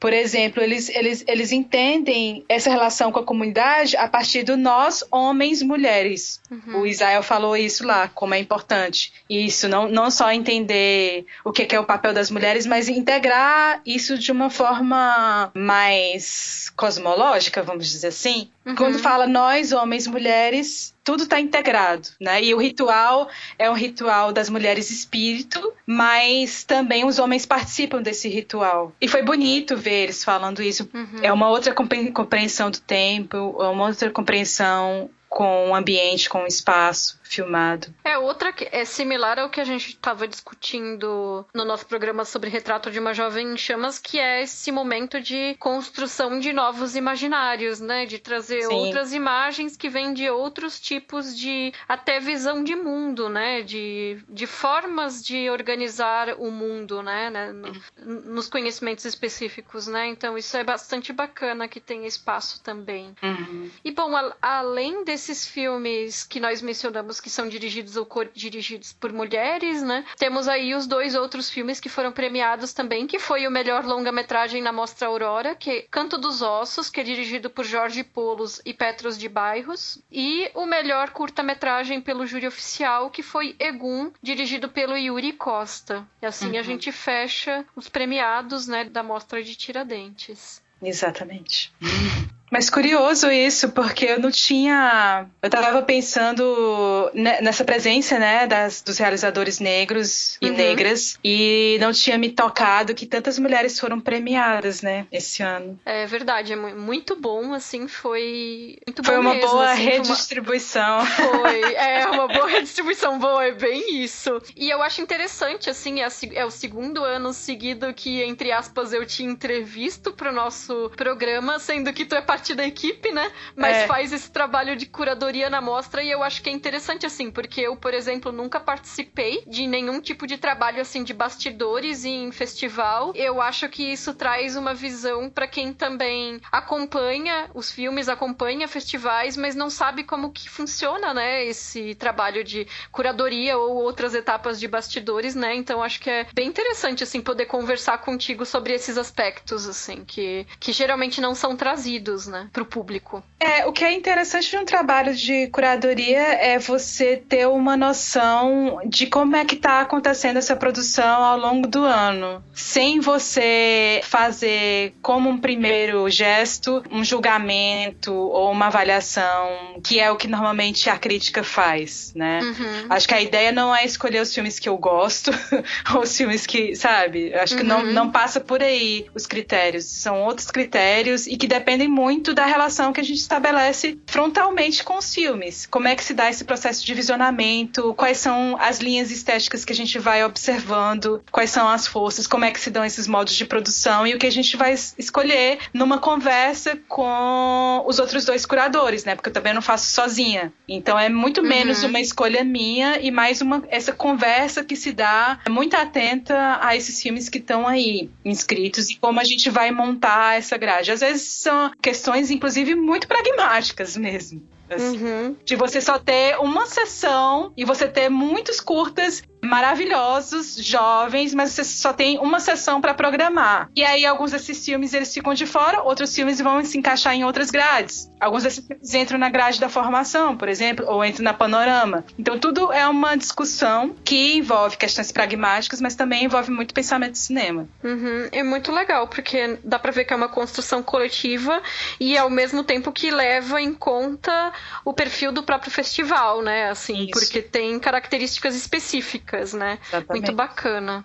Por 0.00 0.12
exemplo, 0.12 0.62
eles, 0.62 0.88
eles, 0.88 1.24
eles 1.26 1.52
entendem 1.52 2.44
essa 2.48 2.70
relação 2.70 3.12
com 3.12 3.18
a 3.18 3.24
comunidade 3.24 3.96
a 3.96 4.08
partir 4.08 4.42
do 4.42 4.56
nós, 4.56 5.04
homens, 5.10 5.62
mulheres. 5.62 6.40
Uhum. 6.50 6.80
O 6.80 6.86
Israel 6.86 7.22
falou 7.22 7.56
isso 7.56 7.86
lá, 7.86 8.08
como 8.08 8.34
é 8.34 8.38
importante. 8.38 9.12
Isso, 9.28 9.68
não, 9.68 9.88
não 9.88 10.10
só 10.10 10.30
entender 10.30 11.26
o 11.44 11.52
que 11.52 11.74
é 11.74 11.80
o 11.80 11.84
papel 11.84 12.12
das 12.12 12.30
mulheres, 12.30 12.66
mas 12.66 12.88
integrar 12.88 13.80
isso 13.84 14.18
de 14.18 14.32
uma 14.32 14.50
forma 14.50 15.50
mais 15.54 16.72
cosmológica, 16.76 17.62
vamos 17.62 17.90
dizer 17.90 18.08
assim. 18.08 18.48
Uhum. 18.64 18.74
Quando 18.74 18.98
fala 18.98 19.26
nós, 19.26 19.72
homens, 19.72 20.06
mulheres, 20.06 20.94
tudo 21.04 21.24
está 21.24 21.38
integrado, 21.38 22.08
né? 22.18 22.42
E 22.42 22.54
o 22.54 22.58
ritual 22.58 23.28
é 23.58 23.70
um 23.70 23.74
ritual 23.74 24.32
das 24.32 24.48
mulheres 24.48 24.90
espírito, 24.90 25.72
mas 25.86 26.64
também 26.64 27.04
os 27.04 27.18
homens 27.18 27.44
participam 27.44 28.00
desse 28.00 28.28
ritual. 28.28 28.92
E 29.00 29.08
foi 29.08 29.22
bonito 29.22 29.76
ver 29.76 30.04
eles 30.04 30.24
falando 30.24 30.62
isso. 30.62 30.88
Uhum. 30.92 31.20
É 31.22 31.32
uma 31.32 31.48
outra 31.48 31.74
compreensão 31.74 32.70
do 32.70 32.80
tempo, 32.80 33.36
é 33.60 33.68
uma 33.68 33.86
outra 33.86 34.10
compreensão 34.10 35.10
com 35.28 35.70
o 35.70 35.74
ambiente, 35.74 36.28
com 36.28 36.44
o 36.44 36.46
espaço 36.46 37.18
filmado. 37.24 37.92
É 38.04 38.18
outra 38.18 38.52
que 38.52 38.68
é 38.70 38.84
similar 38.84 39.38
ao 39.38 39.50
que 39.50 39.60
a 39.60 39.64
gente 39.64 39.88
estava 39.88 40.28
discutindo 40.28 41.44
no 41.52 41.64
nosso 41.64 41.86
programa 41.86 42.24
sobre 42.24 42.50
retrato 42.50 42.90
de 42.90 43.00
uma 43.00 43.14
jovem 43.14 43.52
em 43.52 43.56
chamas, 43.56 43.98
que 43.98 44.18
é 44.20 44.42
esse 44.42 44.70
momento 44.70 45.20
de 45.20 45.56
construção 45.58 46.38
de 46.38 46.52
novos 46.52 46.94
imaginários, 46.94 47.80
né? 47.80 48.06
De 48.06 48.18
trazer 48.18 48.62
Sim. 48.62 48.74
outras 48.74 49.12
imagens 49.12 49.76
que 49.76 49.88
vêm 49.88 50.12
de 50.12 50.28
outros 50.28 50.78
tipos 50.78 51.36
de 51.36 51.72
até 51.88 52.20
visão 52.20 52.62
de 52.62 52.76
mundo, 52.76 53.28
né? 53.28 53.62
De, 53.62 54.22
de 54.28 54.46
formas 54.46 55.24
de 55.24 55.48
organizar 55.48 56.34
o 56.38 56.50
mundo, 56.50 57.02
né? 57.02 57.30
né? 57.30 57.52
No, 57.52 58.34
nos 58.34 58.48
conhecimentos 58.48 59.04
específicos, 59.04 59.86
né? 59.86 60.06
Então 60.08 60.36
isso 60.36 60.56
é 60.56 60.62
bastante 60.62 61.12
bacana 61.12 61.66
que 61.66 61.80
tem 61.80 62.06
espaço 62.06 62.62
também. 62.62 63.14
Uhum. 63.22 63.70
E 63.82 63.90
bom, 63.90 64.14
a, 64.14 64.36
além 64.42 65.04
desses 65.04 65.46
filmes 65.46 66.24
que 66.24 66.38
nós 66.38 66.60
mencionamos 66.60 67.13
que 67.20 67.30
são 67.30 67.48
dirigidos 67.48 67.96
ou 67.96 68.06
dirigidos 68.34 68.92
por 68.92 69.12
mulheres, 69.12 69.82
né? 69.82 70.04
Temos 70.16 70.48
aí 70.48 70.74
os 70.74 70.86
dois 70.86 71.14
outros 71.14 71.50
filmes 71.50 71.80
que 71.80 71.88
foram 71.88 72.12
premiados 72.12 72.72
também, 72.72 73.06
que 73.06 73.18
foi 73.18 73.46
o 73.46 73.50
melhor 73.50 73.84
longa-metragem 73.84 74.62
na 74.62 74.72
Mostra 74.72 75.08
Aurora, 75.08 75.54
que 75.54 75.70
é 75.70 75.82
Canto 75.90 76.18
dos 76.18 76.42
Ossos, 76.42 76.90
que 76.90 77.00
é 77.00 77.04
dirigido 77.04 77.48
por 77.50 77.64
Jorge 77.64 78.02
Polos 78.04 78.60
e 78.64 78.72
Petros 78.74 79.18
de 79.18 79.28
Bairros, 79.28 79.98
e 80.10 80.50
o 80.54 80.66
melhor 80.66 81.10
curta-metragem 81.10 82.00
pelo 82.00 82.26
júri 82.26 82.46
oficial, 82.46 83.10
que 83.10 83.22
foi 83.22 83.54
Egum, 83.58 84.10
dirigido 84.22 84.68
pelo 84.68 84.96
Yuri 84.96 85.32
Costa. 85.32 86.06
E 86.22 86.26
assim 86.26 86.52
Uhum. 86.52 86.58
a 86.58 86.62
gente 86.62 86.90
fecha 86.92 87.64
os 87.74 87.88
premiados, 87.88 88.66
né, 88.66 88.84
da 88.84 89.02
Mostra 89.02 89.42
de 89.42 89.54
Tiradentes. 89.56 90.62
Exatamente. 90.82 91.72
Mas 92.54 92.70
curioso 92.70 93.32
isso, 93.32 93.70
porque 93.70 94.04
eu 94.04 94.20
não 94.20 94.30
tinha. 94.30 95.26
Eu 95.42 95.50
tava 95.50 95.82
pensando 95.82 97.10
ne- 97.12 97.40
nessa 97.40 97.64
presença, 97.64 98.16
né, 98.16 98.46
das, 98.46 98.80
dos 98.80 98.96
realizadores 98.96 99.58
negros 99.58 100.38
e 100.40 100.50
Uhum. 100.50 100.56
negras, 100.56 101.18
e 101.24 101.76
não 101.80 101.92
tinha 101.92 102.16
me 102.16 102.30
tocado 102.30 102.94
que 102.94 103.06
tantas 103.06 103.40
mulheres 103.40 103.80
foram 103.80 103.98
premiadas, 104.00 104.82
né, 104.82 105.04
esse 105.10 105.42
ano. 105.42 105.80
É 105.84 106.06
verdade, 106.06 106.52
é 106.52 106.56
mu- 106.56 106.76
muito 106.76 107.16
bom, 107.16 107.52
assim, 107.52 107.88
foi 107.88 108.76
muito 108.86 109.02
Foi 109.02 109.16
bom 109.16 109.20
uma 109.22 109.34
mesmo, 109.34 109.50
boa 109.50 109.64
assim, 109.72 109.82
foi 109.82 109.92
uma- 109.94 109.96
redistribuição. 110.04 111.06
Foi, 111.24 111.74
é 111.74 112.06
uma 112.08 112.28
boa 112.28 112.46
redistribuição 112.48 113.18
boa, 113.18 113.44
é 113.46 113.52
bem 113.52 114.02
isso. 114.02 114.40
E 114.56 114.70
eu 114.70 114.80
acho 114.80 115.00
interessante, 115.00 115.68
assim, 115.68 116.02
é, 116.02 116.08
é 116.34 116.44
o 116.44 116.50
segundo 116.52 117.02
ano 117.02 117.32
seguido 117.32 117.92
que, 117.92 118.22
entre 118.22 118.52
aspas, 118.52 118.92
eu 118.92 119.04
te 119.04 119.24
entrevisto 119.24 120.12
pro 120.12 120.32
nosso 120.32 120.90
programa, 120.96 121.58
sendo 121.58 121.92
que 121.92 122.04
tu 122.04 122.14
é 122.14 122.20
parte 122.22 122.43
da 122.52 122.66
equipe, 122.66 123.12
né? 123.12 123.30
Mas 123.54 123.76
É. 123.78 123.86
faz 123.86 124.12
esse 124.12 124.30
trabalho 124.30 124.74
de 124.74 124.86
curadoria 124.86 125.48
na 125.48 125.60
mostra 125.60 126.02
e 126.02 126.10
eu 126.10 126.22
acho 126.24 126.42
que 126.42 126.50
é 126.50 126.52
interessante, 126.52 127.06
assim, 127.06 127.30
porque 127.30 127.60
eu, 127.60 127.76
por 127.76 127.94
exemplo, 127.94 128.32
nunca 128.32 128.58
participei 128.58 129.44
de 129.46 129.66
nenhum 129.68 130.00
tipo 130.00 130.26
de 130.26 130.36
trabalho, 130.36 130.80
assim, 130.80 131.04
de 131.04 131.14
bastidores 131.14 132.04
em 132.04 132.32
festival. 132.32 133.12
Eu 133.14 133.40
acho 133.40 133.68
que 133.68 133.84
isso 133.92 134.12
traz 134.14 134.56
uma 134.56 134.74
visão 134.74 135.30
para 135.30 135.46
quem 135.46 135.72
também 135.72 136.40
acompanha 136.50 137.48
os 137.54 137.70
filmes, 137.70 138.08
acompanha 138.08 138.66
festivais, 138.66 139.36
mas 139.36 139.54
não 139.54 139.70
sabe 139.70 140.02
como 140.02 140.32
que 140.32 140.50
funciona, 140.50 141.14
né, 141.14 141.44
esse 141.44 141.94
trabalho 141.94 142.42
de 142.42 142.66
curadoria 142.90 143.56
ou 143.56 143.76
outras 143.76 144.14
etapas 144.14 144.58
de 144.58 144.66
bastidores, 144.66 145.34
né? 145.36 145.54
Então 145.54 145.82
acho 145.82 146.00
que 146.00 146.10
é 146.10 146.26
bem 146.34 146.48
interessante 146.48 147.04
assim 147.04 147.20
poder 147.20 147.46
conversar 147.46 147.98
contigo 147.98 148.44
sobre 148.44 148.72
esses 148.74 148.98
aspectos 148.98 149.68
assim 149.68 150.04
que 150.04 150.46
que 150.58 150.72
geralmente 150.72 151.20
não 151.20 151.34
são 151.34 151.56
trazidos, 151.56 152.26
né, 152.26 152.33
pro 152.52 152.64
público. 152.64 153.22
É, 153.40 153.66
o 153.66 153.72
que 153.72 153.84
é 153.84 153.92
interessante 153.92 154.50
de 154.50 154.56
um 154.56 154.64
trabalho 154.64 155.14
de 155.14 155.48
curadoria 155.48 156.18
é 156.20 156.58
você 156.58 157.16
ter 157.16 157.46
uma 157.46 157.76
noção 157.76 158.80
de 158.86 159.06
como 159.06 159.36
é 159.36 159.44
que 159.44 159.54
está 159.54 159.80
acontecendo 159.80 160.38
essa 160.38 160.56
produção 160.56 161.22
ao 161.22 161.38
longo 161.38 161.66
do 161.66 161.84
ano, 161.84 162.42
sem 162.54 163.00
você 163.00 164.00
fazer 164.04 164.94
como 165.02 165.28
um 165.28 165.38
primeiro 165.38 166.08
gesto 166.08 166.82
um 166.90 167.04
julgamento 167.04 168.12
ou 168.14 168.50
uma 168.50 168.66
avaliação, 168.66 169.80
que 169.84 170.00
é 170.00 170.10
o 170.10 170.16
que 170.16 170.28
normalmente 170.28 170.88
a 170.88 170.96
crítica 170.98 171.42
faz, 171.42 172.12
né? 172.14 172.40
Uhum. 172.42 172.86
Acho 172.90 173.08
que 173.08 173.14
a 173.14 173.20
ideia 173.20 173.52
não 173.52 173.74
é 173.74 173.84
escolher 173.84 174.20
os 174.20 174.32
filmes 174.34 174.58
que 174.58 174.68
eu 174.68 174.76
gosto 174.76 175.30
ou 175.94 176.02
os 176.02 176.16
filmes 176.16 176.46
que, 176.46 176.74
sabe? 176.74 177.34
Acho 177.34 177.56
que 177.56 177.62
não, 177.62 177.74
Uhum. 177.84 177.92
não 177.92 178.10
passa 178.10 178.40
por 178.40 178.62
aí 178.62 179.06
os 179.14 179.26
critérios. 179.26 179.84
São 179.84 180.22
outros 180.22 180.50
critérios 180.50 181.26
e 181.26 181.36
que 181.36 181.46
dependem 181.46 181.88
muito 181.88 182.13
da 182.22 182.44
relação 182.46 182.92
que 182.92 183.00
a 183.00 183.04
gente 183.04 183.18
estabelece 183.20 183.98
frontalmente 184.06 184.84
com 184.84 184.96
os 184.98 185.12
filmes. 185.12 185.66
Como 185.66 185.88
é 185.88 185.94
que 185.96 186.04
se 186.04 186.14
dá 186.14 186.30
esse 186.30 186.44
processo 186.44 186.84
de 186.84 186.94
visionamento? 186.94 187.94
Quais 187.94 188.18
são 188.18 188.56
as 188.60 188.78
linhas 188.78 189.10
estéticas 189.10 189.64
que 189.64 189.72
a 189.72 189.76
gente 189.76 189.98
vai 189.98 190.24
observando? 190.24 191.22
Quais 191.32 191.50
são 191.50 191.68
as 191.68 191.86
forças? 191.86 192.26
Como 192.26 192.44
é 192.44 192.50
que 192.50 192.60
se 192.60 192.70
dão 192.70 192.84
esses 192.84 193.06
modos 193.06 193.34
de 193.34 193.44
produção? 193.44 194.06
E 194.06 194.14
o 194.14 194.18
que 194.18 194.26
a 194.26 194.32
gente 194.32 194.56
vai 194.56 194.72
es- 194.72 194.94
escolher 194.98 195.58
numa 195.72 195.98
conversa 195.98 196.78
com 196.88 197.82
os 197.86 197.98
outros 197.98 198.24
dois 198.24 198.46
curadores, 198.46 199.04
né? 199.04 199.14
Porque 199.14 199.28
eu 199.28 199.32
também 199.32 199.52
não 199.54 199.62
faço 199.62 199.92
sozinha. 199.92 200.52
Então 200.68 200.98
é 200.98 201.08
muito 201.08 201.42
menos 201.42 201.82
Uhum. 201.82 201.88
uma 201.90 202.00
escolha 202.00 202.44
minha 202.44 202.98
e 203.00 203.10
mais 203.10 203.40
uma 203.40 203.62
essa 203.68 203.92
conversa 203.92 204.64
que 204.64 204.76
se 204.76 204.92
dá 204.92 205.38
muito 205.48 205.74
atenta 205.76 206.58
a 206.60 206.76
esses 206.76 207.00
filmes 207.00 207.28
que 207.28 207.38
estão 207.38 207.66
aí 207.66 208.10
inscritos 208.24 208.90
e 208.90 208.96
como 208.96 209.20
a 209.20 209.24
gente 209.24 209.50
vai 209.50 209.70
montar 209.70 210.36
essa 210.38 210.56
grade. 210.56 210.90
Às 210.92 211.00
vezes 211.00 211.22
são 211.22 211.70
questões, 211.82 212.03
inclusive, 212.30 212.74
muito 212.74 213.06
pragmáticas 213.06 213.96
mesmo. 213.96 214.42
assim. 214.68 214.98
Uhum. 214.98 215.36
De 215.44 215.54
você 215.56 215.80
só 215.80 215.98
ter 215.98 216.36
uma 216.38 216.66
sessão 216.66 217.52
e 217.56 217.64
você 217.64 217.86
ter 217.86 218.08
muitos 218.08 218.60
curtas 218.60 219.22
maravilhosos, 219.44 220.56
jovens, 220.56 221.34
mas 221.34 221.52
você 221.52 221.64
só 221.64 221.92
tem 221.92 222.18
uma 222.18 222.40
sessão 222.40 222.80
para 222.80 222.94
programar. 222.94 223.68
E 223.74 223.84
aí 223.84 224.04
alguns 224.06 224.32
desses 224.32 224.64
filmes 224.64 224.94
eles 224.94 225.12
ficam 225.12 225.34
de 225.34 225.46
fora, 225.46 225.82
outros 225.82 226.14
filmes 226.14 226.40
vão 226.40 226.64
se 226.64 226.78
encaixar 226.78 227.14
em 227.14 227.24
outras 227.24 227.50
grades. 227.50 228.10
Alguns 228.20 228.42
desses 228.42 228.66
filmes 228.66 228.94
entram 228.94 229.18
na 229.18 229.28
grade 229.28 229.60
da 229.60 229.68
formação, 229.68 230.36
por 230.36 230.48
exemplo, 230.48 230.86
ou 230.88 231.04
entram 231.04 231.24
na 231.24 231.34
panorama. 231.34 232.04
Então 232.18 232.38
tudo 232.38 232.72
é 232.72 232.86
uma 232.86 233.16
discussão 233.16 233.94
que 234.04 234.36
envolve 234.36 234.76
questões 234.76 235.12
pragmáticas, 235.12 235.80
mas 235.80 235.94
também 235.94 236.24
envolve 236.24 236.50
muito 236.50 236.74
pensamento 236.74 237.12
de 237.12 237.18
cinema. 237.18 237.68
Uhum. 237.82 238.28
É 238.32 238.42
muito 238.42 238.72
legal, 238.72 239.06
porque 239.08 239.58
dá 239.64 239.78
para 239.78 239.92
ver 239.92 240.04
que 240.04 240.12
é 240.12 240.16
uma 240.16 240.28
construção 240.28 240.82
coletiva 240.82 241.62
e 242.00 242.16
ao 242.16 242.30
mesmo 242.30 242.64
tempo 242.64 242.92
que 242.92 243.10
leva 243.10 243.60
em 243.60 243.74
conta 243.74 244.52
o 244.84 244.92
perfil 244.92 245.32
do 245.32 245.42
próprio 245.42 245.70
festival, 245.70 246.42
né? 246.42 246.70
Assim, 246.70 247.04
Isso. 247.04 247.10
porque 247.12 247.42
tem 247.42 247.78
características 247.78 248.54
específicas, 248.54 249.33
né? 249.52 249.78
Exatamente. 249.88 250.26
Muito 250.26 250.32
bacana. 250.36 251.04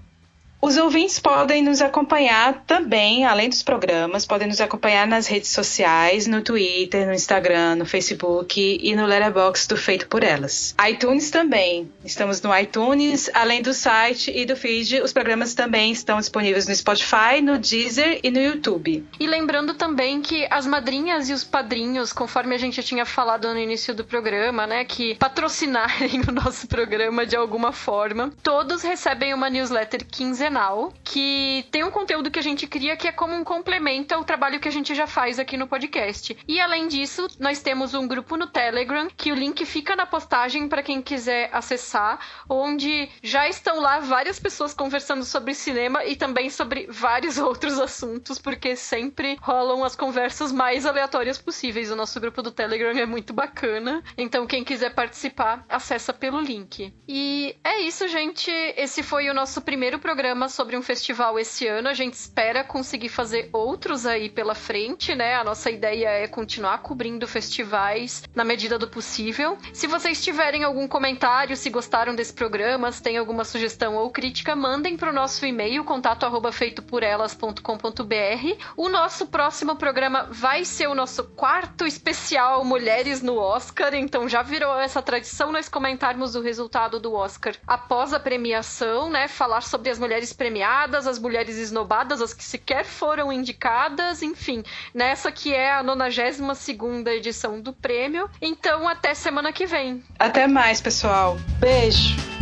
Os 0.62 0.76
ouvintes 0.76 1.20
podem 1.20 1.64
nos 1.64 1.82
acompanhar 1.82 2.66
também, 2.68 3.26
além 3.26 3.48
dos 3.48 3.64
programas, 3.64 4.26
podem 4.26 4.46
nos 4.46 4.60
acompanhar 4.60 5.08
nas 5.08 5.26
redes 5.26 5.52
sociais, 5.52 6.28
no 6.28 6.42
Twitter, 6.42 7.08
no 7.08 7.14
Instagram, 7.14 7.76
no 7.76 7.86
Facebook 7.86 8.78
e 8.84 8.94
no 8.94 9.06
Letterboxd 9.06 9.70
do 9.70 9.78
Feito 9.78 10.10
por 10.10 10.22
Elas. 10.22 10.76
iTunes 10.86 11.32
também. 11.32 11.90
Estamos 12.04 12.42
no 12.42 12.56
iTunes, 12.56 13.30
além 13.34 13.62
do 13.62 13.74
site 13.74 14.34
e 14.36 14.46
do 14.46 14.58
feed, 14.58 15.02
os 15.02 15.14
programas 15.14 15.54
também 15.54 15.94
estão 15.94 16.20
disponíveis 16.20 16.68
no 16.68 16.76
Spotify, 16.76 17.42
no 17.42 17.58
Deezer 17.58 18.20
e 18.22 18.30
no 18.30 18.40
YouTube. 18.40 19.08
E 19.18 19.28
lembrando 19.28 19.76
também 19.76 20.22
que 20.22 20.46
as 20.52 20.68
madrinhas 20.68 21.30
e 21.30 21.34
os 21.34 21.44
padrinhos, 21.46 22.12
conforme 22.12 22.54
a 22.54 22.58
gente 22.58 22.84
tinha 22.84 23.06
falado 23.06 23.48
no 23.54 23.60
início 23.60 23.96
do 23.96 24.04
programa, 24.04 24.68
né, 24.68 24.84
que 24.84 25.16
patrocinarem 25.16 26.20
o 26.28 26.34
nosso 26.34 26.68
programa 26.68 27.26
de 27.26 27.38
alguma 27.38 27.72
forma, 27.72 28.34
todos 28.44 28.84
recebem 28.84 29.34
uma 29.34 29.50
newsletter 29.50 30.06
quinzenal 30.06 30.49
quinzenal 30.50 30.92
que 31.04 31.66
tem 31.72 31.84
um 31.84 31.92
conteúdo 31.92 32.32
que 32.32 32.40
a 32.40 32.44
gente 32.44 32.66
cria 32.66 32.98
que 32.98 33.08
é 33.08 33.12
como 33.12 33.36
um 33.36 33.44
complemento 33.44 34.16
ao 34.16 34.24
trabalho 34.24 34.60
que 34.60 34.68
a 34.68 34.72
gente 34.72 34.96
já 34.96 35.06
faz 35.06 35.38
aqui 35.38 35.56
no 35.56 35.68
podcast. 35.68 36.36
E 36.48 36.60
além 36.60 36.88
disso, 36.88 37.28
nós 37.40 37.62
temos 37.62 37.94
um 37.94 38.08
grupo 38.08 38.36
no 38.36 38.48
Telegram 38.48 39.08
que 39.16 39.32
o 39.32 39.36
link 39.36 39.64
fica 39.66 39.96
na 39.96 40.06
postagem 40.06 40.68
para 40.68 40.82
quem 40.82 41.02
quiser 41.02 41.50
acessar, 41.54 42.20
onde 42.50 43.10
já 43.22 43.48
estão 43.48 43.80
lá 43.80 44.00
várias 44.00 44.40
pessoas 44.40 44.74
conversando 44.74 45.24
sobre 45.24 45.54
cinema 45.54 46.04
e 46.04 46.16
também 46.16 46.50
sobre 46.50 46.88
vários 46.90 47.38
outros 47.40 47.80
assuntos, 47.80 48.40
porque 48.40 48.76
sempre 48.76 49.38
rolam 49.42 49.84
as 49.84 49.96
conversas 49.96 50.52
mais 50.52 50.86
aleatórias 50.86 51.38
possíveis. 51.38 51.92
O 51.92 51.96
nosso 51.96 52.20
grupo 52.20 52.42
do 52.42 52.52
Telegram 52.52 52.98
é 52.98 53.06
muito 53.06 53.34
bacana. 53.34 54.04
Então, 54.18 54.48
quem 54.48 54.64
quiser 54.64 54.96
participar, 54.96 55.64
acessa 55.70 56.14
pelo 56.14 56.40
link. 56.40 56.94
E 57.08 57.56
é 57.64 57.82
isso, 57.82 58.08
gente. 58.08 58.50
Esse 58.76 59.04
foi 59.04 59.30
o 59.30 59.34
nosso 59.34 59.62
primeiro 59.62 60.00
programa 60.00 60.39
sobre 60.48 60.78
um 60.78 60.82
festival 60.82 61.40
esse 61.40 61.68
ano. 61.68 61.90
A 61.90 61.94
gente 61.94 62.14
espera 62.14 62.64
conseguir 62.64 63.10
fazer 63.10 63.50
outros 63.52 64.06
aí 64.06 64.30
pela 64.30 64.56
frente, 64.56 65.16
né? 65.16 65.36
A 65.36 65.44
nossa 65.44 65.72
ideia 65.72 66.10
é 66.10 66.28
continuar 66.28 66.80
cobrindo 66.80 67.28
festivais 67.28 68.24
na 68.34 68.44
medida 68.44 68.78
do 68.78 68.88
possível. 68.88 69.58
Se 69.74 69.88
vocês 69.88 70.24
tiverem 70.24 70.64
algum 70.64 70.88
comentário, 70.88 71.58
se 71.58 71.70
gostaram 71.70 72.16
desse 72.16 72.34
programa, 72.34 72.92
se 72.92 73.02
tem 73.02 73.18
alguma 73.18 73.44
sugestão 73.44 73.96
ou 73.96 74.10
crítica, 74.10 74.56
mandem 74.56 74.96
para 74.96 75.10
o 75.10 75.14
nosso 75.14 75.46
e-mail, 75.46 75.84
contato 75.84 76.26
arroba 76.26 76.52
feitoporelas.com.br. 76.52 78.64
O 78.78 78.90
nosso 78.90 79.28
próximo 79.28 79.76
programa 79.76 80.28
vai 80.32 80.64
ser 80.64 80.88
o 80.88 80.96
nosso 80.96 81.24
quarto 81.24 81.86
especial 81.86 82.64
Mulheres 82.64 83.22
no 83.22 83.38
Oscar, 83.38 83.94
então 83.94 84.30
já 84.30 84.42
virou 84.42 84.80
essa 84.80 85.02
tradição 85.02 85.52
nós 85.52 85.68
comentarmos 85.68 86.36
o 86.36 86.42
resultado 86.42 87.00
do 87.00 87.14
Oscar 87.14 87.56
após 87.68 88.14
a 88.14 88.20
premiação, 88.20 89.10
né? 89.10 89.28
Falar 89.28 89.62
sobre 89.62 89.90
as 89.90 90.00
mulheres 90.00 90.29
mulheres 90.30 90.34
premiadas, 90.34 91.08
as 91.08 91.20
mulheres 91.20 91.58
esnobadas, 91.58 92.22
as 92.22 92.34
que 92.34 92.44
sequer 92.44 92.86
foram 92.86 93.32
indicadas, 93.32 94.22
enfim, 94.22 94.64
nessa 94.94 95.32
que 95.32 95.54
é 95.54 95.74
a 95.74 95.84
92 95.84 96.58
segunda 96.58 97.14
edição 97.14 97.62
do 97.62 97.74
prêmio. 97.74 98.30
Então, 98.42 98.88
até 98.88 99.14
semana 99.14 99.52
que 99.52 99.66
vem. 99.66 100.04
Até 100.18 100.48
mais, 100.48 100.82
pessoal. 100.82 101.38
Beijo. 101.60 102.39